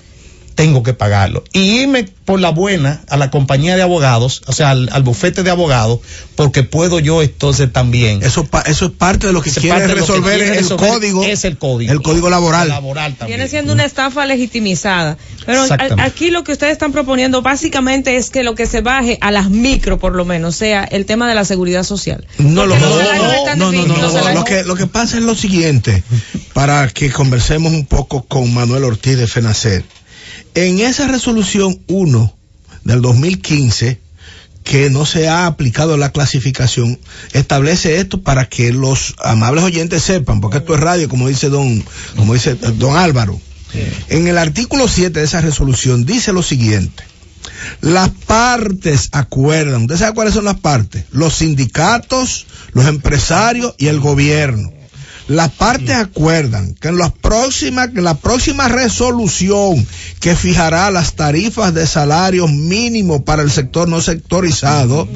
[0.56, 1.44] Tengo que pagarlo.
[1.54, 5.44] Y irme por la buena a la compañía de abogados, o sea, al, al bufete
[5.44, 6.00] de abogados,
[6.36, 8.22] porque puedo yo entonces también.
[8.22, 10.90] Eso, pa- eso es parte de lo que Ese quiere que resolver quiere el resolver
[10.90, 11.24] código.
[11.24, 11.92] Es el código.
[11.92, 12.68] El código laboral.
[12.68, 13.38] laboral también.
[13.40, 15.18] Viene siendo una estafa legitimizada.
[15.46, 15.66] Pero
[15.98, 19.50] aquí lo que ustedes están proponiendo básicamente es que lo que se baje a las
[19.50, 22.26] micro, por lo menos, sea el tema de la seguridad social.
[22.38, 22.86] No, lo, Porque
[23.56, 26.04] no, no, no, no, no, Lo que, lo que pasa es lo siguiente,
[26.54, 29.84] para que conversemos un poco con Manuel Ortiz de FENACER.
[30.54, 32.34] En esa resolución 1
[32.84, 34.00] del 2015,
[34.66, 37.00] que no se ha aplicado la clasificación,
[37.32, 41.84] establece esto para que los amables oyentes sepan, porque esto es radio, como dice don,
[42.18, 43.40] como dice don Álvaro.
[44.10, 47.04] En el artículo 7 de esa resolución dice lo siguiente.
[47.80, 49.84] Las partes acuerdan.
[49.84, 51.06] ¿Usted sabe cuáles son las partes?
[51.12, 54.74] Los sindicatos, los empresarios y el gobierno.
[55.32, 59.88] Las partes acuerdan que en la próxima, resolución
[60.20, 65.08] que fijará las tarifas de salarios mínimos para el sector no sectorizado,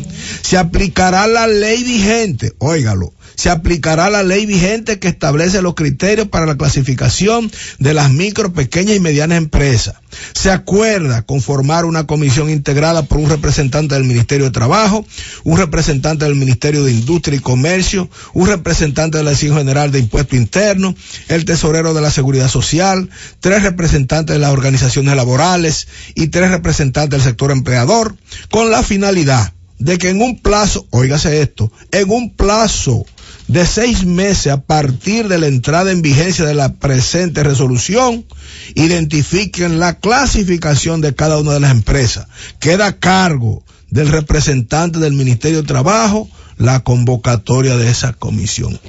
[0.41, 6.28] se aplicará la ley vigente, óigalo, se aplicará la ley vigente que establece los criterios
[6.28, 9.95] para la clasificación de las micro, pequeñas y medianas empresas.
[10.34, 15.06] Se acuerda conformar una comisión integrada por un representante del Ministerio de Trabajo,
[15.43, 20.00] un representante del Ministerio de Industria y Comercio, un representante de la Dirección General de
[20.00, 20.95] Impuesto Interno,
[21.28, 27.19] el tesorero de la Seguridad Social, tres representantes de las organizaciones laborales y tres representantes
[27.19, 28.15] del sector empleador,
[28.50, 33.06] con la finalidad de que en un plazo, óigase esto, en un plazo
[33.47, 38.25] de seis meses a partir de la entrada en vigencia de la presente resolución,
[38.73, 42.27] identifiquen la clasificación de cada una de las empresas.
[42.60, 48.79] Queda a cargo del representante del Ministerio de Trabajo la convocatoria de esa comisión.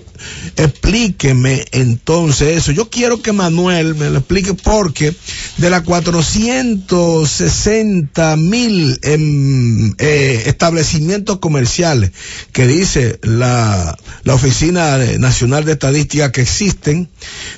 [0.56, 2.72] Explíqueme entonces eso.
[2.72, 5.14] Yo quiero que Manuel me lo explique porque
[5.58, 12.12] de las 460 mil em, eh, establecimientos comerciales
[12.52, 17.08] que dice la, la Oficina Nacional de Estadística que existen,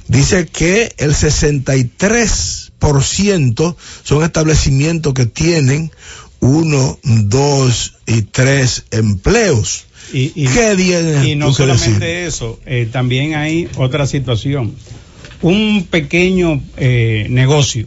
[0.08, 5.92] dice que el 63% son establecimientos que tienen
[6.40, 9.88] uno, dos y tres empleos.
[10.12, 12.26] Y, y- ¿Qué tienes y no solamente decir?
[12.26, 14.74] eso, eh, también hay otra situación.
[15.42, 17.86] Un pequeño eh, negocio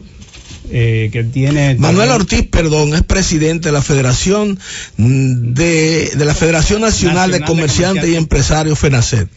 [0.70, 1.74] eh, que tiene...
[1.74, 4.58] Manuel Ortiz, perdón, es presidente de la Federación
[4.96, 8.14] de, de la Federación Nacional, de Comerciantes y.
[8.16, 9.28] Empresarios FENACER.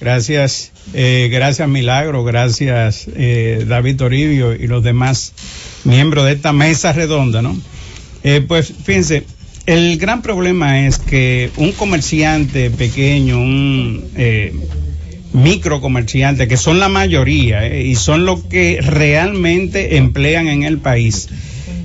[0.00, 5.32] Gracias, eh, gracias Milagro, gracias eh, David Toribio y los demás
[5.84, 7.56] miembros de esta mesa redonda, ¿no?
[8.24, 9.24] Eh, pues fíjense,
[9.66, 14.52] el gran problema es que un comerciante pequeño, un eh,
[15.32, 20.78] micro comerciante, que son la mayoría eh, y son los que realmente emplean en el
[20.78, 21.28] país,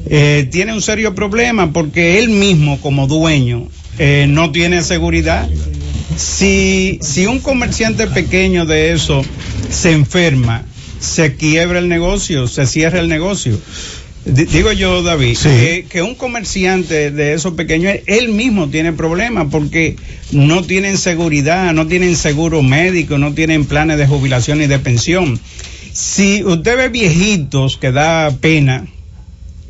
[0.09, 3.67] eh, tiene un serio problema porque él mismo como dueño
[3.99, 5.49] eh, no tiene seguridad.
[6.15, 9.23] Si, si un comerciante pequeño de eso
[9.69, 10.63] se enferma,
[10.99, 13.59] se quiebra el negocio, se cierra el negocio.
[14.29, 15.47] Di- Digo yo, David, Sí.
[15.49, 19.95] que, que un comerciante de esos pequeños, él mismo tiene problemas porque
[20.31, 25.39] no tienen seguridad, no tienen seguro médico, no tienen planes de jubilación y de pensión.
[25.93, 28.85] Si usted ve viejitos que da pena,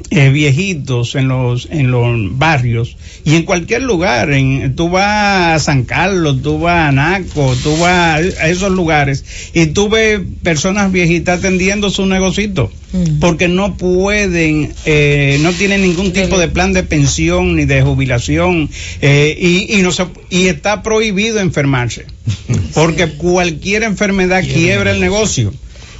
[0.10, 2.98] eh, viejitos en los en los barrios.
[3.26, 7.78] Y en cualquier lugar en tú vas a San Carlos tú vas a Naco tú
[7.78, 13.20] vas a esos lugares y tú ves personas viejitas atendiendo su negocito Mm.
[13.20, 18.70] porque no pueden eh, no tienen ningún tipo de plan de pensión ni de jubilación
[19.02, 22.06] eh, y y no se, y está prohibido enfermarse
[22.74, 25.54] porque cualquier enfermedad quiebra el negocio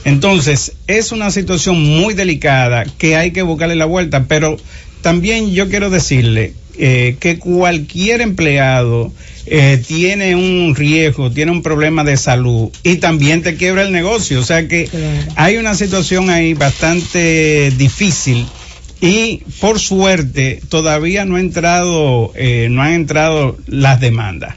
[0.06, 4.58] entonces, es una situación muy delicada que hay que buscarle la vuelta, pero
[5.02, 9.12] también yo quiero decirle eh, que cualquier empleado
[9.48, 14.40] eh, tiene un riesgo, tiene un problema de salud y también te quiebra el negocio.
[14.40, 15.32] O sea que Claro.
[15.36, 18.46] hay una situación ahí bastante difícil
[19.02, 24.56] y por suerte todavía no ha entrado, eh, no han entrado las demandas.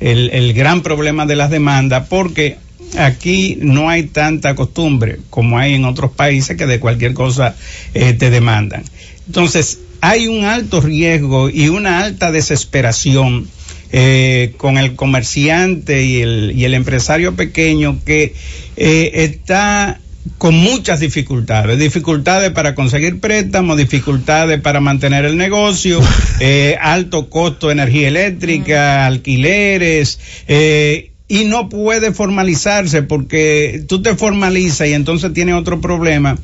[0.00, 2.56] El, el gran problema de las demandas porque
[2.98, 7.54] aquí no hay tanta costumbre como hay en otros países que de cualquier cosa
[7.94, 8.84] eh, te demandan.
[9.26, 13.48] Entonces, hay un alto riesgo y una alta desesperación
[13.92, 18.34] eh, con el comerciante y el, y el empresario pequeño que
[18.76, 20.00] eh, está
[20.38, 26.00] con muchas dificultades, dificultades para conseguir préstamos, dificultades para mantener el negocio,
[26.40, 34.14] eh, alto costo de energía eléctrica, alquileres, eh, y no puede formalizarse porque tú te
[34.16, 36.36] formalizas y entonces tiene otro problema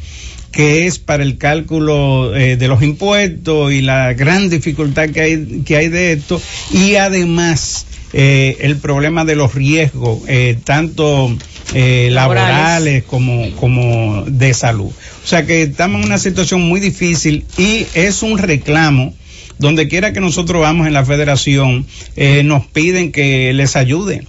[0.50, 5.62] que es para el cálculo eh, de los impuestos y la gran dificultad que hay,
[5.66, 6.40] que hay de esto
[6.72, 11.36] y además eh, el problema de los riesgos, eh, tanto
[11.74, 12.48] eh, Laborales.
[12.48, 14.90] laborales como, como de salud.
[15.22, 19.14] O sea que estamos en una situación muy difícil y es un reclamo.
[19.58, 24.22] Donde quiera que nosotros vamos en la federación, eh, nos piden que les ayude.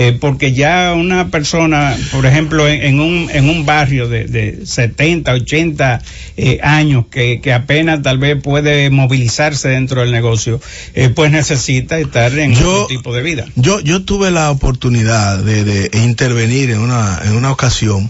[0.00, 4.64] Eh, porque ya una persona, por ejemplo, en, en un, en un barrio de, de
[4.64, 6.02] 70, 80
[6.36, 10.60] eh, años que, que apenas tal vez puede movilizarse dentro del negocio,
[10.94, 13.46] eh, pues necesita estar en Yo- otro tipo de vida.
[13.56, 18.08] Yo, yo tuve la oportunidad de, de intervenir en una, en una ocasión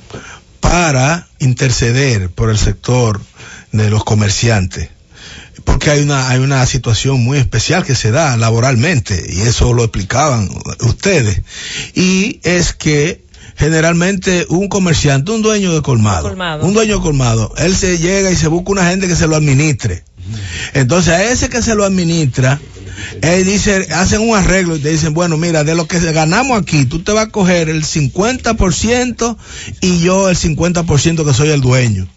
[0.60, 3.18] para interceder por el sector
[3.72, 4.90] de los comerciantes.
[5.68, 9.84] Porque hay una, hay una situación muy especial que se da laboralmente, y eso lo
[9.84, 10.48] explicaban
[10.80, 11.42] ustedes.
[11.94, 13.22] Y es que
[13.54, 16.64] generalmente un comerciante, un dueño de colmado, Colmado.
[16.64, 19.36] un dueño de colmado, él se llega y se busca una gente que se lo
[19.36, 20.04] administre.
[20.72, 22.58] Entonces a ese que se lo administra,
[23.20, 26.86] él dice, hacen un arreglo y te dicen, bueno, mira, de lo que ganamos aquí,
[26.86, 29.36] tú te vas a coger el 50%
[29.82, 32.08] y yo el 50% que soy el dueño.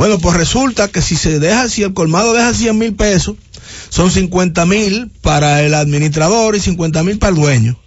[0.00, 3.36] Bueno, pues resulta que si se deja, si el colmado deja 100 mil pesos,
[3.90, 7.78] son 50 mil para el administrador y 50 mil para el dueño.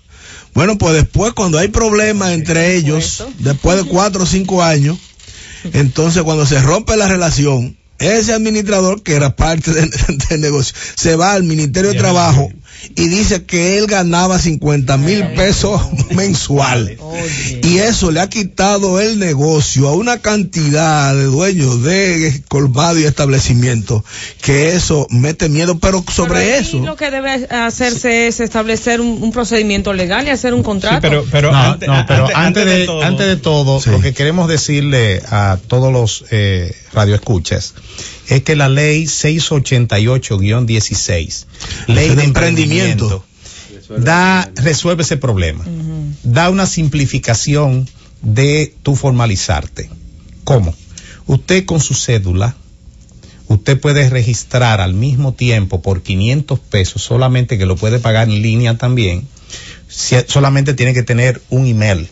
[0.54, 5.00] Bueno, pues después cuando hay problemas entre ellos, después de cuatro o cinco años,
[5.74, 9.90] entonces cuando se rompe la relación, ese administrador que era parte del,
[10.40, 12.52] negocio, se va al Ministerio de Trabajo
[12.96, 15.82] y dice que él ganaba 50 mil pesos
[16.12, 16.98] mensuales.
[17.00, 17.62] Oye.
[17.64, 23.04] Y eso le ha quitado el negocio a una cantidad de dueños de colmado y
[23.04, 24.04] establecimiento
[24.42, 26.80] que eso mete miedo, pero sobre Pero eso.
[26.80, 30.96] Lo que debe hacerse es establecer un, un procedimiento legal y hacer un contrato.
[30.98, 33.90] Sí, pero, pero no, ante- no, pero antes, de, todo, antes de todo, Sí.
[33.90, 37.74] lo que queremos decirle a todos los eh, radioescuchas
[38.30, 41.46] es que la ley 688-16,
[41.88, 43.24] ley de de emprendimiento.
[43.26, 45.66] emprendimiento, da, resuelve ese problema.
[46.24, 47.88] Da una simplificación
[48.22, 49.90] de tu formalizarte.
[50.44, 50.74] ¿Cómo?
[51.28, 52.56] Usted con su cédula,
[53.48, 58.42] usted puede registrar al mismo tiempo por 500 pesos, solamente que lo puede pagar en
[58.42, 59.28] línea también.
[59.88, 62.10] Si- solamente tiene que tener un email.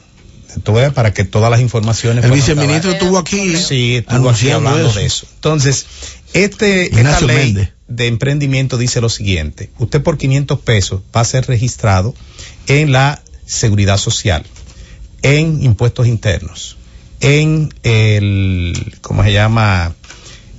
[0.64, 2.24] Tú ves, para que todas las informaciones.
[2.26, 5.00] El viceministro estuvo aquí Sí, estuvo aquí hablando eso.
[5.00, 5.28] de eso.
[5.36, 5.86] Entonces,
[6.34, 7.70] este, esta ley Méndez.
[7.88, 9.70] de emprendimiento dice lo siguiente.
[9.80, 12.14] Usted por 500 pesos va a ser registrado
[12.68, 14.44] en la seguridad social,
[15.22, 16.78] en impuestos internos,
[17.20, 19.94] en el, ¿cómo se llama?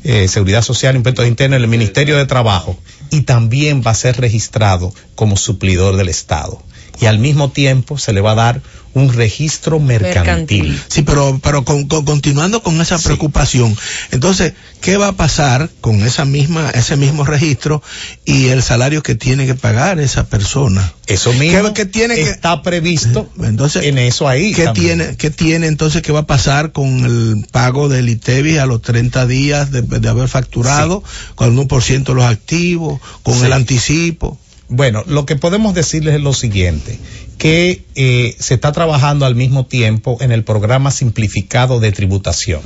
[0.04, 2.76] Eh, seguridad social, impuestos internos, en el Ministerio de Trabajo
[3.10, 6.60] y también va a ser registrado como suplidor del Estado.
[7.00, 8.62] Y al mismo tiempo se le va a dar
[8.94, 10.64] un registro mercantil.
[10.64, 10.82] Mercantil.
[10.88, 13.04] Sí, pero, pero con- con- continuando con esa Sí.
[13.04, 13.76] preocupación,
[14.10, 17.82] entonces, ¿qué va a pasar con esa misma, ese mismo registro
[18.24, 20.92] y el salario que tiene que pagar esa persona?
[21.06, 24.52] Eso mismo ¿Qué- qué tiene que- está previsto Entonces, en eso ahí.
[24.52, 24.98] ¿Qué también.
[24.98, 28.82] tiene, ¿Qué tiene entonces qué va a pasar con el pago del ITEVI a los
[28.82, 31.02] 30 días de, de haber facturado,
[31.34, 33.46] con el 1% de los activos, con Sí.
[33.46, 34.38] el anticipo?
[34.68, 36.98] Bueno, lo que podemos decirles es lo siguiente,
[37.42, 42.60] que eh, se está trabajando al mismo tiempo en el programa simplificado de tributación.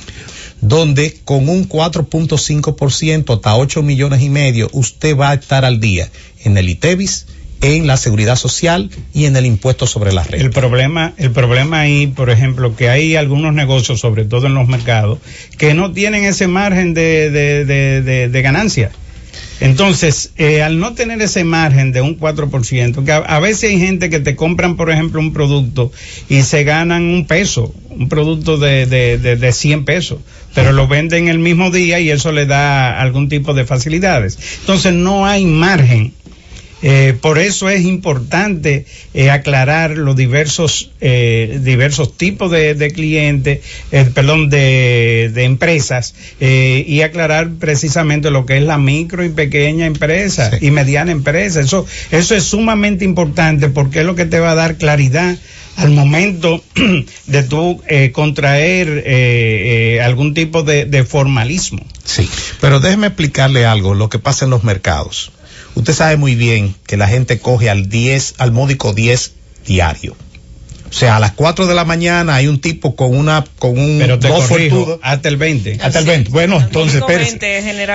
[0.61, 6.11] donde con un 4.5% hasta 8 millones y medio usted va a estar al día
[6.45, 7.27] en el ITEVIS,
[7.63, 10.45] en la seguridad social y en el impuesto sobre la renta.
[10.45, 14.69] El problema, el problema ahí, por ejemplo, que hay algunos negocios, sobre todo en los
[14.69, 15.21] mercados,
[15.57, 18.91] que no tienen ese margen de, de, de, ganancia.
[19.61, 24.11] Entonces, eh, al no tener ese margen de un 4%, que a, veces hay gente
[24.11, 25.91] que te compran, por ejemplo, un producto
[26.29, 30.19] y se ganan un peso, un producto de, de, de, de 100 pesos,
[30.55, 34.39] pero lo venden el mismo día y eso le da algún tipo de facilidades.
[34.61, 36.13] Entonces, no hay margen
[36.83, 43.61] eh, por eso es importante eh, aclarar los diversos eh, diversos tipos de, de clientes,
[43.93, 49.31] eh, perdón, de, de empresas eh, y aclarar precisamente lo que es la micro y
[49.31, 50.67] pequeña empresa sí.
[50.67, 51.61] y mediana empresa.
[51.61, 55.37] Eso eso es sumamente importante porque es lo que te va a dar claridad
[55.77, 56.63] al momento
[57.27, 61.85] de tú eh, contraer eh, eh, algún tipo de, de formalismo.
[62.05, 62.29] Sí,
[62.61, 65.33] pero déjeme explicarle algo, lo que pasa en los mercados.
[65.77, 69.33] Usted sabe muy bien que la gente coge al 10, al módico 10
[69.67, 70.17] diario.
[70.89, 73.99] O sea, a las 4 de la mañana hay un tipo con una con un
[73.99, 75.79] Pero te corrijo, hasta el 20.
[75.83, 76.31] Hasta el 20.
[76.31, 77.03] Bueno, entonces,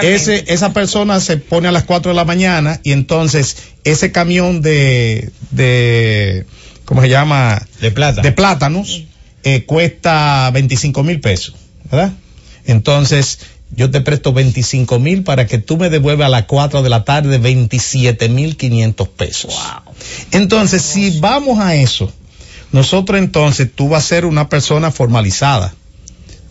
[0.04, 4.62] ese, esa persona se pone a las 4 de la mañana y entonces ese camión
[4.62, 6.46] de de
[6.86, 7.66] ¿cómo se llama?
[7.80, 8.22] De plata.
[8.22, 9.06] De plátanos
[9.44, 11.56] eh, cuesta 25 mil pesos,
[11.90, 12.12] ¿verdad?
[12.66, 13.40] Entonces,
[13.76, 17.04] yo te presto 25 mil para que tú me devuelvas a las 4 de la
[17.04, 19.54] tarde 27 mil 500 pesos.
[19.54, 19.94] Wow.
[20.32, 22.12] Entonces, si vamos a eso,
[22.72, 25.74] nosotros entonces tú vas a ser una persona formalizada,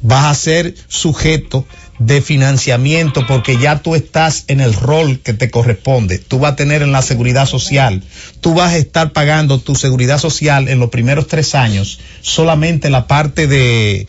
[0.03, 1.67] vas a ser sujeto
[1.99, 6.19] de financiamiento porque ya tú estás en el rol que te corresponde.
[6.19, 8.03] Tú vas a tener en la seguridad social,
[8.41, 13.07] tú vas a estar pagando tu seguridad social en los primeros tres años solamente la
[13.07, 14.07] parte de,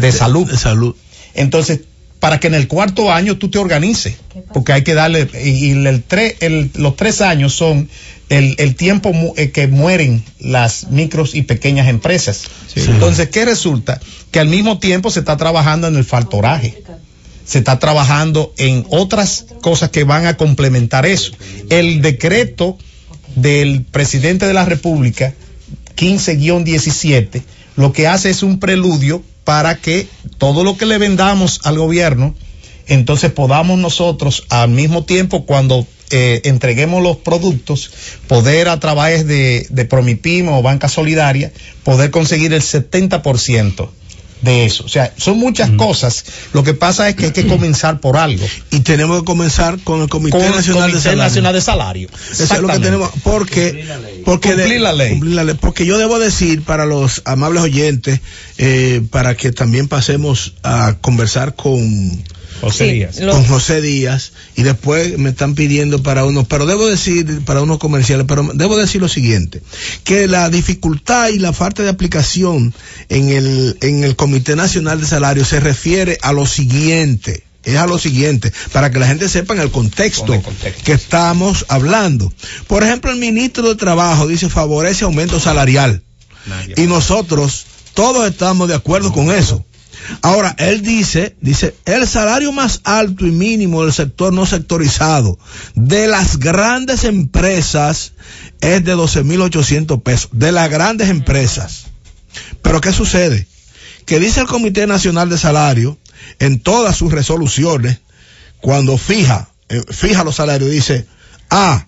[0.00, 0.50] de salud.
[0.50, 0.96] De salud.
[1.34, 1.80] Entonces,
[2.20, 4.16] para que en el cuarto año tú te organices,
[4.52, 7.88] porque hay que darle, y el, el, tre, el los tres años son
[8.30, 12.44] el, el tiempo mu eh, que mueren las micros y pequeñas empresas.
[12.72, 12.80] Sí.
[12.88, 14.00] Entonces, ¿qué resulta?
[14.30, 16.82] Que al mismo tiempo se está trabajando en el faltoraje
[17.44, 21.32] se está trabajando en otras cosas que van a complementar eso.
[21.68, 22.78] El decreto
[23.36, 25.34] del presidente de la República,
[25.96, 27.42] 15-17,
[27.76, 32.34] lo que hace es un preludio para que todo lo que le vendamos al gobierno,
[32.86, 37.90] entonces podamos nosotros al mismo tiempo cuando eh, entreguemos los productos,
[38.26, 43.88] poder a través de, de Promipimo o Banca Solidaria, poder conseguir el 70%
[44.44, 44.84] de eso.
[44.84, 45.76] O sea, son muchas mm.
[45.76, 46.24] cosas.
[46.52, 48.46] Lo que pasa es que hay que comenzar por algo.
[48.70, 51.22] Y tenemos que comenzar con el Comité, con Nacional, Comité de Salario.
[51.22, 52.08] Nacional de Salario.
[52.30, 53.10] Eso es lo que tenemos.
[53.22, 54.22] Porque, cumplir la ley.
[54.24, 55.10] Porque, cumplir la ley.
[55.10, 55.56] cumplir la ley.
[55.60, 58.20] Porque yo debo decir para los amables oyentes,
[58.58, 62.24] eh, para que también pasemos a conversar con
[62.60, 63.16] José Díaz.
[63.16, 67.62] Sí, con José Díaz y después me están pidiendo para unos, pero debo decir, para
[67.62, 69.62] unos comerciales, pero debo decir lo siguiente,
[70.04, 72.74] que la dificultad y la falta de aplicación
[73.08, 77.86] en el, en el Comité Nacional de Salario se refiere a lo siguiente es a
[77.86, 82.30] lo siguiente, para que la gente sepa en el contexto, el contexto, que estamos hablando.
[82.66, 86.02] Por ejemplo, el ministro de Trabajo dice favorece aumento salarial.
[86.46, 86.74] Nadie.
[86.76, 89.64] Y nosotros todos estamos de acuerdo no, con eso.
[90.22, 95.38] Ahora, él dice, dice, el salario más alto y mínimo del sector no sectorizado
[95.74, 98.12] de las grandes empresas
[98.60, 101.86] es de 12.800 pesos, de las grandes empresas.
[102.62, 103.48] Pero ¿qué sucede?
[104.04, 105.98] Que dice el Comité Nacional de Salario
[106.38, 107.98] en todas sus resoluciones,
[108.60, 111.06] cuando fija, eh, fija los salarios, dice,
[111.50, 111.86] ah,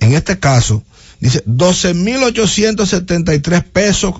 [0.00, 0.82] en este caso,
[1.20, 4.14] dice 12.873 pesos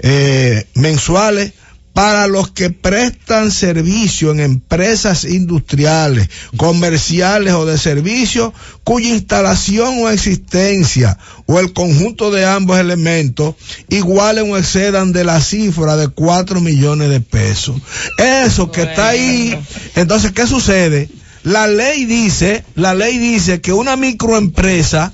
[0.00, 1.54] eh, mensuales
[1.92, 10.08] para los que prestan servicio en empresas industriales, comerciales o de servicio cuya instalación o
[10.08, 13.56] existencia o el conjunto de ambos elementos
[13.88, 17.76] igualen o excedan de la cifra de 4 millones de pesos.
[18.18, 19.58] Eso que está ahí,
[19.96, 21.08] entonces, ¿qué sucede?
[21.42, 25.12] La ley dice, la ley dice que una microempresa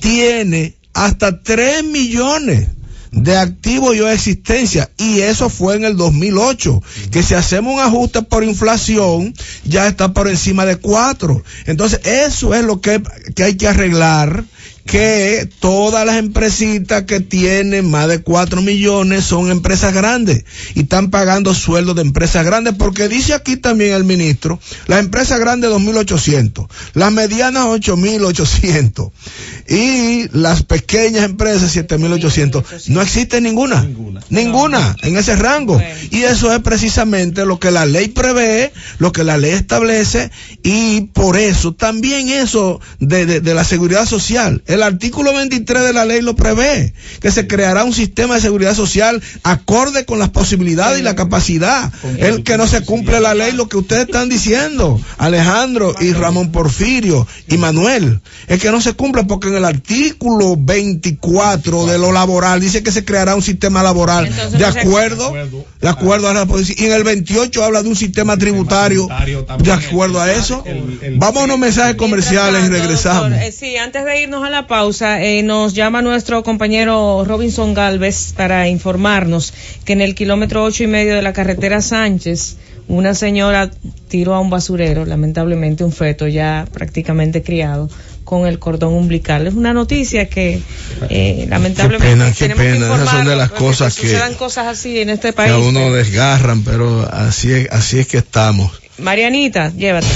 [0.00, 2.68] tiene hasta 3 millones
[3.12, 4.90] de activo y o existencia.
[4.96, 9.34] Y eso fue en el 2008 que si hacemos un ajuste por inflación
[9.64, 11.44] ya está por encima de cuatro.
[11.66, 13.02] Entonces eso es lo que,
[13.36, 14.44] que hay que arreglar
[14.84, 21.10] que todas las empresitas que tienen más de 4 millones son empresas grandes y están
[21.10, 24.58] pagando sueldos de empresas grandes porque dice aquí también el ministro,
[24.88, 29.12] las empresas grandes 2.800, las medianas 8.800
[29.68, 32.88] y las pequeñas empresas 7.800.
[32.88, 33.86] No existe ninguna,
[34.30, 35.80] ninguna, en ese rango.
[36.10, 40.30] Y eso es precisamente lo que la ley prevé, lo que la ley establece
[40.62, 46.04] y por eso también eso de, de la seguridad social el artículo 23 de la
[46.04, 51.00] ley lo prevé, que se creará un sistema de seguridad social acorde con las posibilidades
[51.00, 51.92] y la capacidad.
[52.18, 56.52] El que no se cumple la ley, lo que ustedes están diciendo, Alejandro y Ramón
[56.52, 62.12] Porfirio y Manuel, es que no se cumple porque en el artículo 24 de lo
[62.12, 65.32] laboral dice que se creará un sistema laboral de acuerdo,
[65.80, 66.78] de acuerdo a la posición.
[66.78, 69.08] Y en el 28 habla de un sistema tributario
[69.58, 70.64] de acuerdo a eso.
[71.16, 73.32] Vamos a unos mensajes comerciales y regresamos.
[73.32, 78.32] Eh, sí, antes de irnos a la pausa, eh, nos llama nuestro compañero Robinson Galvez
[78.36, 79.52] para informarnos
[79.84, 82.56] que en el kilómetro ocho y medio de la carretera Sánchez,
[82.88, 83.70] una señora
[84.08, 87.88] tiró a un basurero, lamentablemente un feto ya prácticamente criado,
[88.24, 89.46] con el cordón umbilical.
[89.46, 90.60] Es una noticia que
[91.08, 92.48] eh, lamentablemente qué pena, qué
[92.78, 92.94] pena.
[92.94, 95.52] Esas son de las cosas que, sucedan cosas así en este país.
[95.52, 98.80] Que a uno desgarran, pero así es, así es que estamos.
[98.98, 100.06] Marianita, llévate.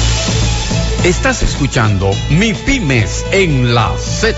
[1.07, 4.35] Estás escuchando Mi Pymes en la Z.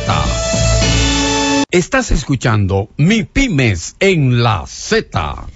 [1.71, 5.49] Estás escuchando Mi Pymes en la Z.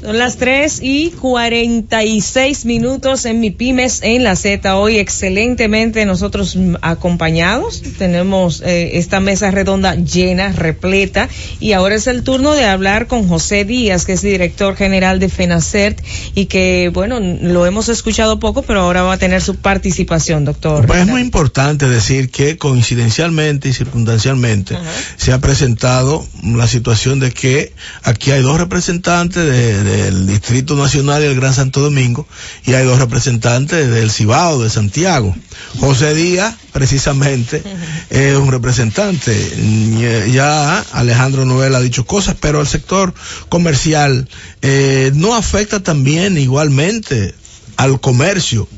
[0.00, 4.76] Son las 3 y 46 minutos en mi pymes en la Z.
[4.76, 7.82] Hoy excelentemente nosotros acompañados.
[7.98, 11.28] Tenemos eh, esta mesa redonda llena, repleta.
[11.60, 15.28] Y ahora es el turno de hablar con José Díaz, que es director general de
[15.28, 16.00] FENACERT
[16.34, 20.86] y que, bueno, lo hemos escuchado poco, pero ahora va a tener su participación, doctor.
[20.86, 24.76] Pues es muy importante decir que coincidencialmente y circunstancialmente
[25.16, 31.22] se ha presentado la situación de que aquí hay dos representantes de del Distrito Nacional
[31.22, 32.26] y el Gran Santo Domingo,
[32.64, 35.34] y hay dos representantes del Cibao, de Santiago.
[35.78, 37.62] José Díaz, precisamente,
[38.10, 40.30] es un representante.
[40.32, 43.14] Ya Alejandro Noel ha dicho cosas, pero el sector
[43.48, 44.28] comercial
[44.62, 47.34] eh, no afecta también igualmente
[47.80, 48.68] al comercio.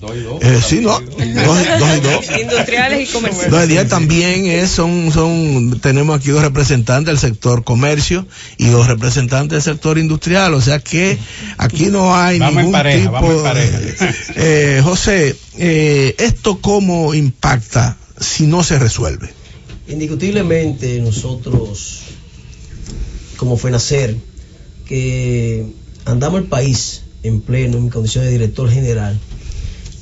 [0.40, 2.24] Eh, sí, no, dos, y dos.
[2.40, 3.68] Industriales y comerciales.
[3.68, 8.28] día también es, son, son, tenemos aquí dos representantes del sector comercio
[8.58, 11.18] y dos representantes del sector industrial, o sea que
[11.58, 13.42] aquí no hay ningún tipo.
[14.34, 19.30] Eh, José, eh, ¿esto cómo impacta si no se resuelve?
[19.88, 22.02] Indiscutiblemente nosotros,
[23.36, 24.16] como fue nacer,
[24.86, 25.66] que
[26.04, 29.18] andamos el país en pleno en mi condición de director general,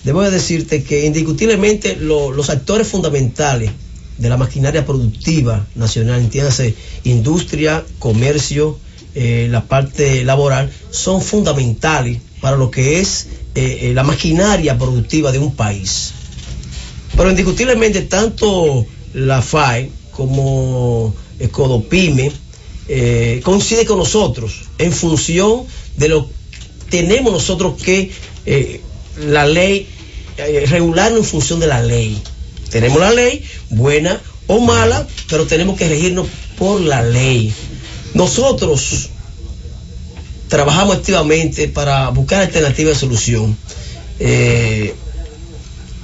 [0.04, 3.70] debo decirte que indiscutiblemente los actores fundamentales
[4.20, 8.78] de la maquinaria productiva nacional, entiéndase, industria, comercio,
[9.14, 15.32] eh, la parte laboral, son fundamentales para lo que es eh, eh, la maquinaria productiva
[15.32, 16.12] de un país.
[17.16, 22.30] Pero indiscutiblemente tanto la FAE como Escodopime
[23.42, 25.62] coincide con nosotros en función
[25.96, 26.28] de lo
[26.90, 28.10] tenemos nosotros que
[28.46, 28.80] eh,
[29.26, 29.86] la ley,
[30.36, 32.20] eh, en función de la ley.
[32.70, 36.26] Tenemos la ley, buena o mala, pero tenemos que regirnos
[36.58, 37.52] por la ley.
[38.14, 39.08] Nosotros
[40.48, 43.56] trabajamos activamente para buscar alternativas de solución
[44.18, 44.94] eh,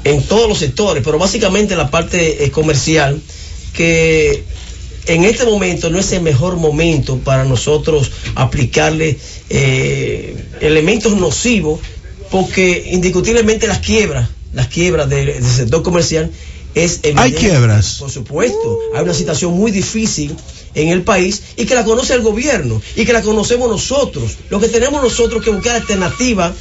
[0.05, 3.20] en todos los sectores, pero básicamente en la parte comercial,
[3.72, 4.45] que
[5.07, 9.16] en este momento no es el mejor momento para nosotros aplicarle
[9.50, 11.80] eh, elementos nocivos,
[12.30, 16.30] porque indiscutiblemente las quiebras, las quiebras del, sector comercial
[16.74, 17.22] es evidente.
[17.22, 17.96] Hay quiebras.
[17.98, 20.36] Por supuesto, hay una situación muy difícil
[20.74, 24.36] en el país y que la conoce el gobierno y que la conocemos nosotros.
[24.50, 26.52] Lo que tenemos nosotros que buscar alternativas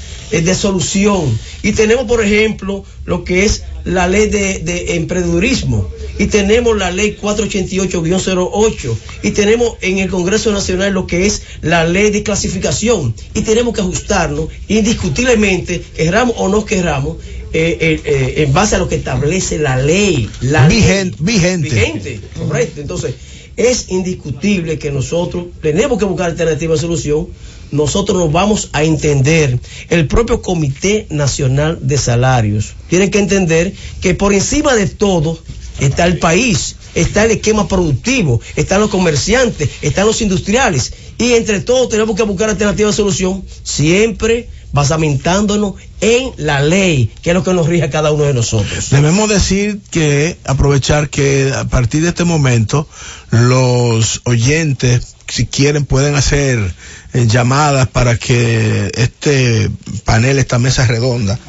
[0.44, 1.38] de solución.
[1.64, 6.92] Y tenemos, por ejemplo, lo que es la ley de, de emprendedurismo y tenemos la
[6.92, 13.14] ley 488-08 y tenemos en el Congreso Nacional lo que es la ley de clasificación
[13.34, 17.18] y tenemos que ajustarnos indiscutiblemente, querramos o no querramos,
[17.54, 20.30] eh, eh, eh, en base a lo que establece la ley.
[20.42, 21.18] La vigente.
[21.22, 22.82] Vigente, correcto.
[22.82, 23.16] Entonces,
[23.56, 27.28] es indiscutible que nosotros tenemos que buscar alternativa de solución.
[27.72, 29.60] Nosotros nos vamos a entender.
[29.90, 35.40] El propio Comité Nacional de Salarios tiene que entender que por encima de todo
[35.80, 40.94] está el país, está el esquema productivo, están los comerciantes, están los industriales.
[41.18, 47.30] Y entre todos tenemos que buscar alternativas de solución, siempre basamentándonos en la ley, que
[47.30, 48.90] es lo que nos rige a cada uno de nosotros.
[48.90, 52.86] Debemos decir que, aprovechar que a partir de este momento,
[53.32, 56.74] los oyentes, si quieren, pueden hacer
[57.14, 59.70] eh, llamadas para que este
[60.04, 61.40] panel, esta mesa redonda,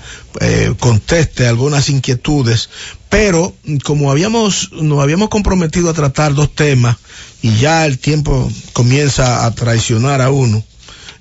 [0.40, 2.70] eh, conteste algunas inquietudes,
[3.08, 3.54] pero
[3.84, 6.96] como habíamos, nos habíamos comprometido a tratar dos temas
[7.42, 10.64] y ya el tiempo comienza a traicionar a uno,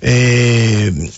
[0.00, 1.10] eh,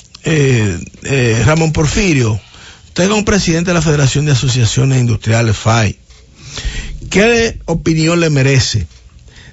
[1.44, 2.40] Ramón Porfirio,
[2.86, 5.98] usted un presidente de la Federación de Asociaciones Industriales FAI.
[7.10, 8.86] ¿Qué opinión le merece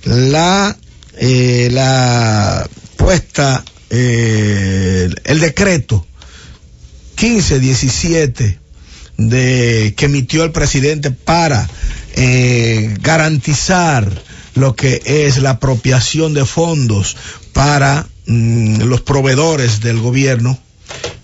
[0.04, 0.76] la,
[1.18, 6.06] eh, la puesta, eh, el decreto
[7.22, 8.60] 1517
[9.18, 11.70] de, que emitió el presidente para
[12.16, 14.10] eh, garantizar
[14.56, 17.16] lo que es la apropiación de fondos
[17.54, 20.58] para mm, los proveedores del gobierno.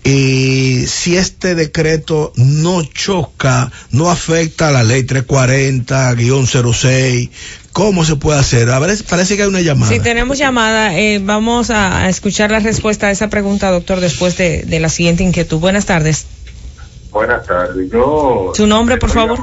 [0.04, 7.30] Y si este decreto no choca, no afecta a la ley 340-06,
[7.72, 8.70] ¿cómo se puede hacer?
[8.70, 9.90] A ver, parece que hay una llamada.
[9.92, 14.36] Si tenemos llamada, eh, vamos a, a escuchar la respuesta a esa pregunta, doctor, después
[14.36, 15.58] de, de la siguiente inquietud.
[15.58, 16.26] Buenas tardes.
[17.10, 17.90] Buenas tardes.
[17.90, 18.52] Yo.
[18.54, 19.38] ¿Su nombre, por favor?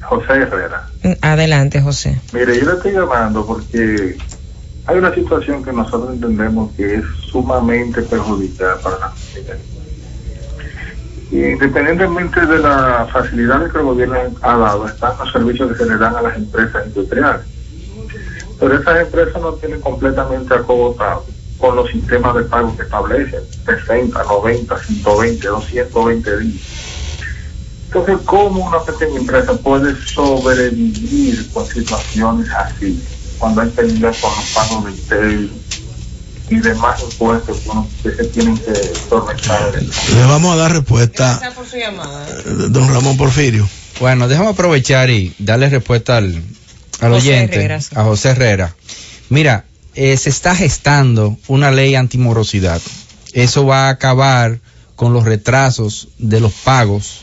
[0.00, 0.88] José Herrera.
[1.20, 2.18] Adelante, José.
[2.32, 4.16] Mire, yo le estoy llamando porque
[4.86, 9.56] hay una situación que nosotros entendemos que es sumamente perjudicial para la comunidad.
[11.30, 15.98] Independientemente de las facilidades que el gobierno ha dado, están los servicios que se le
[15.98, 17.46] dan a las empresas industriales.
[18.58, 21.24] Pero esas empresas no tienen completamente acogotado
[21.58, 26.62] con los sistemas de pago que establecen, 60, 90, 120, 220 días.
[27.86, 33.02] Entonces, ¿cómo una pequeña empresa puede sobrevivir con situaciones así?
[33.38, 34.18] Cuando hay que con los
[34.54, 35.50] pagos de ITEL
[36.50, 38.72] y demás impuestos que, uno- que se tienen que
[39.08, 39.72] solventar.
[40.14, 42.26] Le vamos a dar respuesta por su llamada.
[42.28, 43.68] eh, don Ramón Porfirio.
[44.00, 46.42] Bueno, déjame aprovechar y darle respuesta al,
[47.00, 48.74] al José oyente, Herrera, a José Herrera.
[49.28, 52.80] Mira, eh, se está gestando una ley antimorosidad.
[53.32, 54.58] Eso va a acabar
[54.96, 57.20] con los retrasos de los pagos.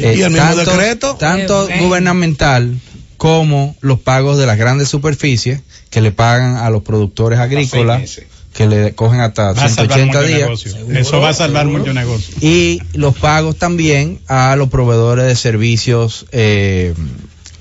[0.00, 1.16] eh, ¿Y el mismo tanto, decreto?
[1.16, 2.78] Tanto gubernamental
[3.16, 8.20] como los pagos de las grandes superficies que le pagan a los productores agrícolas.
[8.58, 10.98] Que le cogen hasta Va a salvar 180 mucho días.
[10.98, 12.34] Eso va a salvar mucho negocio.
[12.40, 16.92] y los pagos también a los proveedores de servicios eh,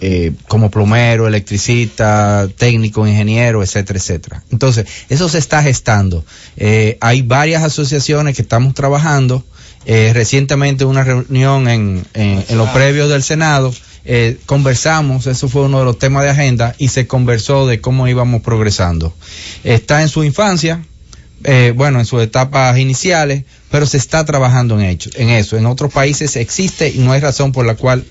[0.01, 4.43] eh, como plomero, electricista, técnico, ingeniero, etcétera, etcétera.
[4.51, 6.25] Entonces, eso se está gestando.
[6.55, 9.45] Eh, hay varias asociaciones que estamos trabajando.
[9.89, 13.73] Eh, recientemente una reunión en, en- en los previos del Senado.
[14.09, 18.07] eh, conversamos, eso fue uno de los temas de agenda y se conversó de cómo
[18.07, 19.13] íbamos progresando.
[19.65, 20.83] Está en su infancia,
[21.43, 25.57] eh, bueno, en sus etapas iniciales, pero se está trabajando en, en eso.
[25.57, 28.05] En otros países existe y no hay razón por la cual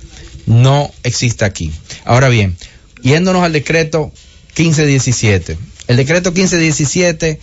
[0.46, 1.72] no existe aquí.
[2.04, 2.56] Ahora bien,
[3.02, 4.12] yéndonos al decreto
[4.56, 5.56] 1517.
[5.88, 7.38] El decreto 1517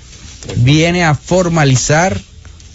[0.58, 2.20] viene a formalizar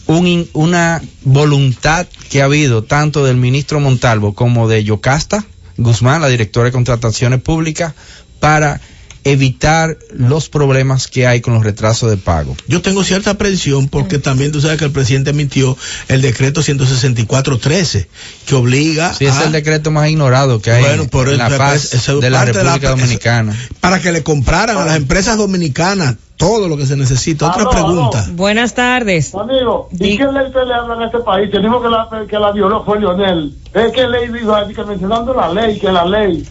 [0.09, 5.45] un una voluntad que ha habido tanto del ministro Montalvo como de Yocasta
[5.77, 7.95] Guzmán, la directora de contrataciones públicas,
[8.41, 8.81] para
[9.25, 12.57] evitar los problemas que hay con los retrasos de pago.
[12.67, 15.77] Yo tengo cierta aprensión porque también tú sabes que el presidente emitió
[16.09, 18.07] el decreto 164-13
[18.47, 19.45] que obliga Sí, es a...
[19.45, 22.65] el decreto más ignorado que hay Bueno, por en la es de la parte de
[22.65, 23.55] la- República Dominicana.
[23.81, 27.49] para que le compraran a las empresas dominicanas todo lo que se necesita.
[27.49, 28.27] Otra Aló, pregunta.
[28.31, 29.35] Buenas tardes.
[29.35, 31.51] Amigo, Di- ¿y qué ley se le habla en este país?
[31.51, 33.57] Que dijo que la, que la violó fue Lionel.
[33.75, 34.29] ¿Es que ley
[34.75, 36.47] que mencionando la ley, que la ley.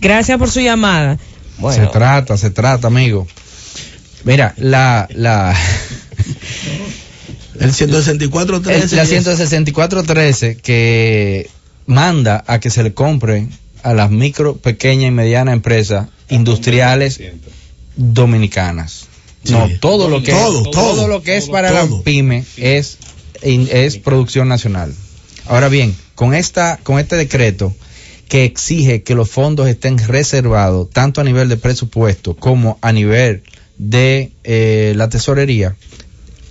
[0.00, 1.18] Gracias por su llamada.
[1.74, 3.26] Se trata, se trata, amigo.
[4.24, 5.54] Mira, la, la,
[7.58, 8.70] El 164-13.
[8.70, 11.48] el- la 164.13 que
[11.86, 13.48] manda a que se le compre
[13.82, 17.20] a las micro, pequeñas y medianas empresas industriales
[17.96, 19.06] dominicanas.
[19.44, 21.98] No, todo lo que Todo, todo, todo, lo que es todo, para todo.
[21.98, 22.98] la pyme es
[23.42, 24.94] es producción nacional.
[25.46, 27.74] Ahora bien, con esta con este decreto
[28.32, 33.42] que exige que los fondos estén reservados tanto a nivel de presupuesto como a nivel
[33.76, 35.76] de eh, la tesorería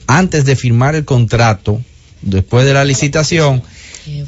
[0.05, 1.81] antes de firmar el contrato
[2.21, 3.63] después de la licitación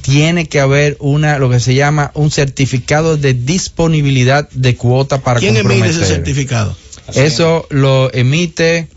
[0.01, 5.39] tiene que haber una lo que se llama un certificado de disponibilidad de cuota para
[5.39, 6.75] ¿Quién emite ese certificado?
[7.13, 8.87] Eso lo emite,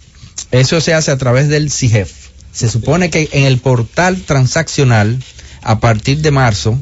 [0.50, 2.10] eso se hace a través del CIGEF.
[2.52, 5.22] Se supone que en el portal transaccional,
[5.60, 6.78] a partir de marzo,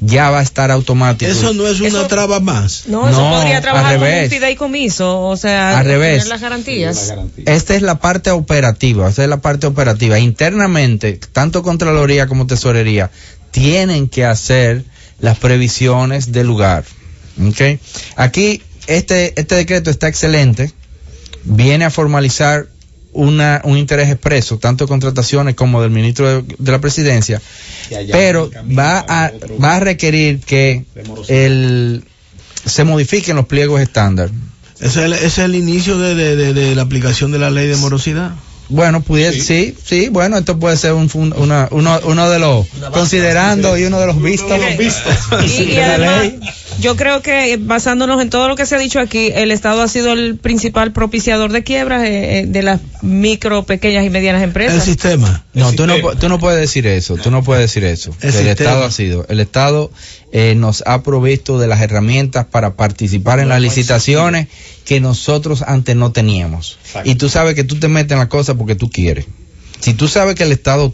[0.00, 1.30] ya va a estar automático.
[1.30, 2.84] Eso no es una Eso- traba más.
[2.86, 4.30] No, eso No, podría al trabajar como un revés.
[4.30, 6.18] fideicomiso, o sea, Al revés.
[6.18, 7.14] tener las garantías.
[7.46, 10.18] Esta es la parte operativa, esta es la parte operativa.
[10.18, 13.10] Internamente, tanto Contraloría como Tesorería
[13.50, 14.84] tienen que hacer
[15.20, 16.84] las previsiones del lugar.
[17.44, 17.78] ¿ok?
[18.16, 20.72] Aquí, este, este decreto está excelente,
[21.44, 22.66] viene a formalizar
[23.18, 27.40] una, un interés expreso, tanto de contrataciones como del ministro de, de la presidencia,
[28.12, 28.48] pero
[28.78, 30.84] va a, va a requerir que
[31.28, 32.04] el,
[32.64, 34.30] se modifiquen los pliegos estándar.
[34.80, 37.50] Ese es el, ese es el inicio de, de- de- de la aplicación de la
[37.50, 38.30] ley de morosidad.
[38.70, 39.74] Bueno, pudiese, sí.
[39.84, 43.98] sí, bueno, esto puede ser un, fun- una, uno, uno de los, considerando y uno
[44.00, 44.58] de los vistos.
[45.44, 46.40] Y, y además, ley.
[46.80, 49.82] yo creo que eh, basándonos en todo lo que se ha dicho aquí, el Estado
[49.82, 54.42] ha sido el principal propiciador de quiebras eh, eh, de las micro, pequeñas y medianas
[54.42, 54.84] El empresas.
[54.84, 55.44] sistema.
[55.54, 58.14] No, tú no, tú no puedes decir eso, tú no puedes decir eso.
[58.20, 58.48] El El.
[58.48, 59.90] Estado ha sido, el Estado
[60.32, 64.48] eh, nos ha provisto de las herramientas para participar en las licitaciones
[64.84, 66.78] que nosotros antes no teníamos.
[67.04, 69.26] Y tú sabes que tú te metes en la cosa porque tú quieres.
[69.80, 70.92] Si tú sabes que el Estado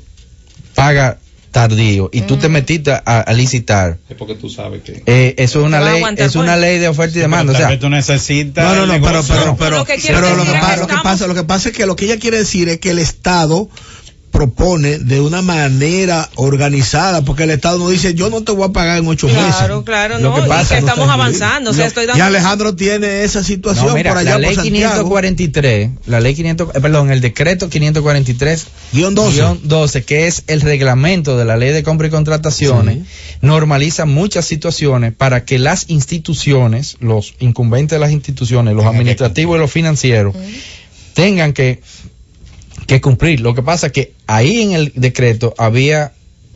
[0.75, 1.19] paga
[1.51, 5.03] tardío y tú te metiste a, a licitar, Es porque tú sabes que.
[5.07, 7.53] eh, eso es una ley, es una ley de oferta y demanda.
[7.53, 8.65] O Tal sea, tú necesitas.
[8.65, 10.77] No, no, no, pero, pero, pero, lo que quiero pero lo, que es que pa-
[10.77, 12.91] lo que pasa, lo que pasa es que lo que ella quiere decir es que
[12.91, 13.71] el Estado
[14.35, 18.73] propone de una manera organizada, porque el Estado no dice yo no te voy a
[18.73, 19.55] pagar en ocho meses.
[19.55, 22.21] Claro, claro, Lo no, que y pasa, que no estamos avanzando, o sea, Y.
[22.21, 25.05] Alejandro tiene esa situación no, mira, por allá la ley Santiago.
[25.05, 29.37] 543, la ley 500, eh, perdón, el decreto 543 Guión 12.
[29.37, 33.07] guion 12, que es el reglamento de la ley de compra y contrataciones,
[33.41, 39.61] normaliza muchas situaciones para que las instituciones, los incumbentes de las instituciones, los administrativos y
[39.61, 40.35] los financieros,
[41.15, 41.81] tengan que,
[42.87, 43.41] que cumplir.
[43.41, 46.13] Lo que pasa es que ahí en el decreto había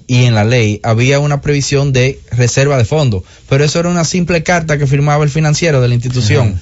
[0.06, 4.04] y en la ley había una previsión de reserva de fondos, pero eso era una
[4.06, 6.58] simple carta que firmaba el financiero de la institución.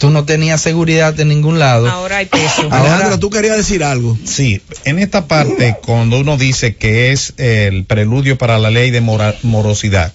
[0.00, 1.88] Tú no tenías seguridad de ningún lado.
[1.88, 3.20] Ahora hay peso.
[3.20, 4.18] Tú querías decir algo.
[4.24, 9.00] Sí, en esta parte, cuando uno dice que es el preludio para la ley de
[9.00, 10.12] mora- morosidad,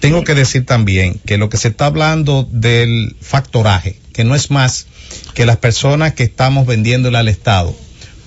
[0.00, 4.50] tengo que decir también que lo que se está hablando del factoraje, que no es
[4.50, 4.86] más
[5.32, 7.74] que las personas que estamos vendiéndole al Estado,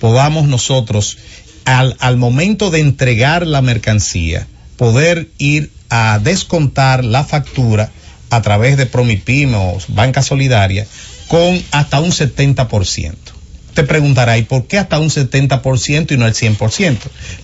[0.00, 1.18] podamos nosotros,
[1.64, 4.46] al, al momento de entregar la mercancía,
[4.76, 7.90] poder ir a descontar la factura
[8.30, 10.86] a través de Promipyme o Banca Solidaria
[11.28, 13.14] con hasta un 70%.
[13.74, 16.96] Te preguntará, ¿y por qué hasta un 70% y no el 100%?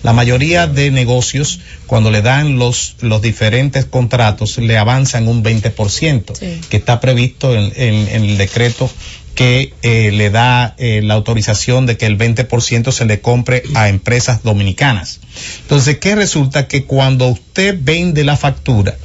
[0.03, 6.35] La mayoría de negocios, cuando le dan los, los diferentes contratos, le avanzan un 20%,
[6.37, 6.59] Sí.
[6.69, 8.89] que está previsto en, en- en el decreto
[9.37, 13.87] que eh, le da eh, la autorización de que el 20% se le compre a
[13.87, 15.19] empresas dominicanas.
[15.61, 16.67] Entonces, ¿qué resulta?
[16.67, 18.97] Que cuando usted vende la factura,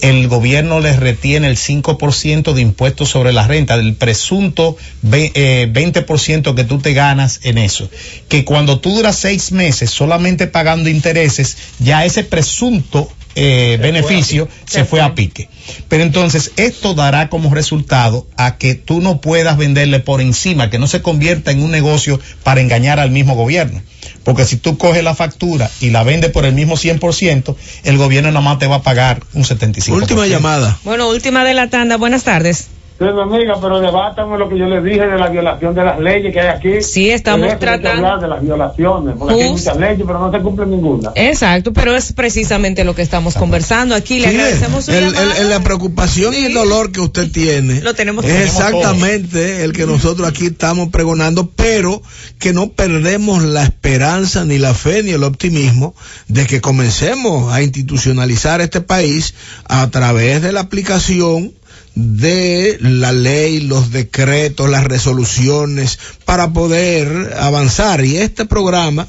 [0.00, 5.68] el gobierno les retiene el 5% de impuestos sobre la renta, del presunto ve- eh,
[5.72, 7.90] 20% que tú te ganas en eso.
[8.28, 14.84] Que cuando tú duras seis meses solamente pagando intereses, ya ese presunto eh, beneficio se
[14.84, 15.48] fue a pique.
[15.88, 20.78] Pero entonces esto dará como resultado a que tú no puedas venderle por encima, que
[20.78, 23.80] no se convierta en un negocio para engañar al mismo gobierno.
[24.24, 28.30] Porque si tú coges la factura y la vendes por el mismo 100%, el gobierno
[28.30, 29.92] nada más te va a pagar un 75%.
[29.92, 30.78] Última llamada.
[30.84, 32.68] Bueno, última de la tanda, buenas tardes.
[33.08, 35.98] Sí, mi amiga, pero debátame lo que yo le dije de la violación de las
[35.98, 36.82] leyes que hay aquí.
[36.82, 40.38] Sí, estamos tratando- hablar de las violaciones, porque aquí hay muchas leyes, pero no se
[40.38, 41.10] cumple ninguna.
[41.16, 44.20] Exacto, pero es precisamente lo que estamos conversando aquí.
[44.20, 47.80] Le Sí, agradecemos su el- el- el- la preocupación y el dolor que usted tiene
[47.80, 48.44] Lo tenemos es todos.
[48.70, 52.02] exactamente el que nosotros aquí estamos pregonando, pero
[52.38, 55.94] que no perdemos la esperanza, ni la fe, ni el optimismo
[56.28, 59.34] de que comencemos a institucionalizar este país
[59.64, 61.52] a través de la aplicación
[61.94, 68.04] de la ley, los decretos, las resoluciones, para poder avanzar.
[68.04, 69.06] Y este programa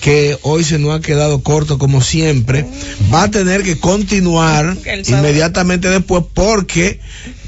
[0.00, 2.66] que hoy se nos ha quedado corto como siempre,
[3.12, 7.00] va a tener que continuar inmediatamente después porque,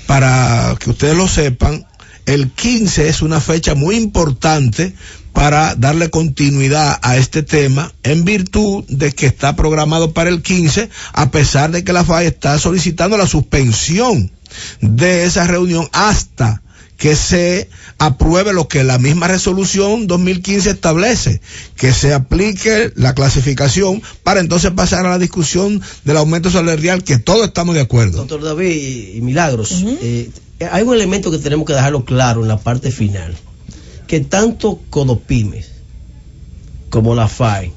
[0.06, 1.86] para que ustedes lo sepan,
[2.26, 4.94] el 15 es una fecha muy importante
[5.32, 10.90] para darle continuidad a este tema en virtud de que está programado para el 15
[11.12, 14.32] a pesar de que la FAI está solicitando la suspensión
[14.80, 16.62] de esa reunión hasta
[17.00, 21.40] que se apruebe lo que la misma resolución 2015 establece,
[21.74, 27.18] que se aplique la clasificación para entonces pasar a la discusión del aumento salarial, que
[27.18, 28.18] todos estamos de acuerdo.
[28.18, 30.30] Doctor David y, Milagros, eh,
[30.70, 33.34] hay un elemento que tenemos que dejarlo claro en la parte final,
[34.06, 35.70] que tanto Codopymes
[36.90, 37.72] como la FAI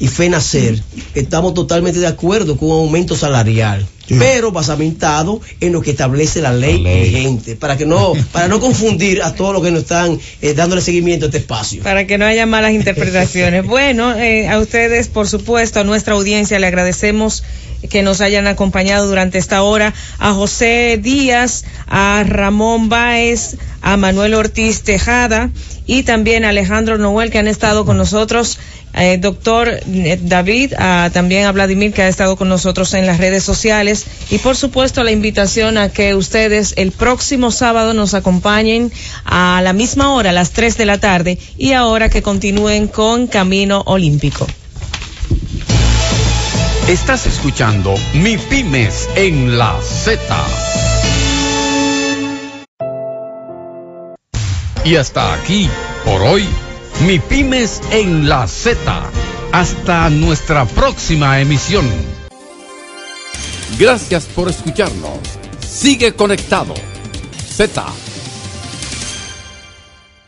[0.00, 0.82] y FENACER
[1.14, 6.52] estamos totalmente de acuerdo con un aumento salarial, pero basamentado en lo que establece la
[6.52, 10.54] ley, vigente, para que no, para no confundir a todos los que nos están eh,
[10.54, 11.82] dándole seguimiento a este espacio.
[11.82, 13.66] Para que no haya malas interpretaciones.
[13.66, 17.44] bueno, eh, a ustedes, por supuesto, a nuestra audiencia le agradecemos
[17.88, 24.34] que nos hayan acompañado durante esta hora, a José Díaz, a Ramón Báez, a Manuel
[24.34, 25.50] Ortiz Tejada
[25.86, 28.58] y también a Alejandro Noel que han estado con nosotros
[28.96, 30.74] eh, doctor eh, David,
[31.12, 35.02] también a Vladimir que ha estado con nosotros en las redes sociales y por supuesto
[35.02, 38.92] la invitación a que ustedes el próximo sábado nos acompañen
[39.24, 43.26] a la misma hora, a las 3 de la tarde y ahora que continúen con
[43.26, 44.46] Camino Olímpico.
[46.88, 50.20] Estás escuchando Mi Pymes en la Z.
[54.84, 55.66] Y hasta aquí,
[56.04, 56.46] por hoy,
[57.00, 58.78] Mi Pymes en la Z.
[59.52, 61.86] Hasta nuestra próxima emisión.
[63.78, 65.18] Gracias por escucharnos.
[65.60, 66.74] Sigue conectado.
[67.46, 67.84] Z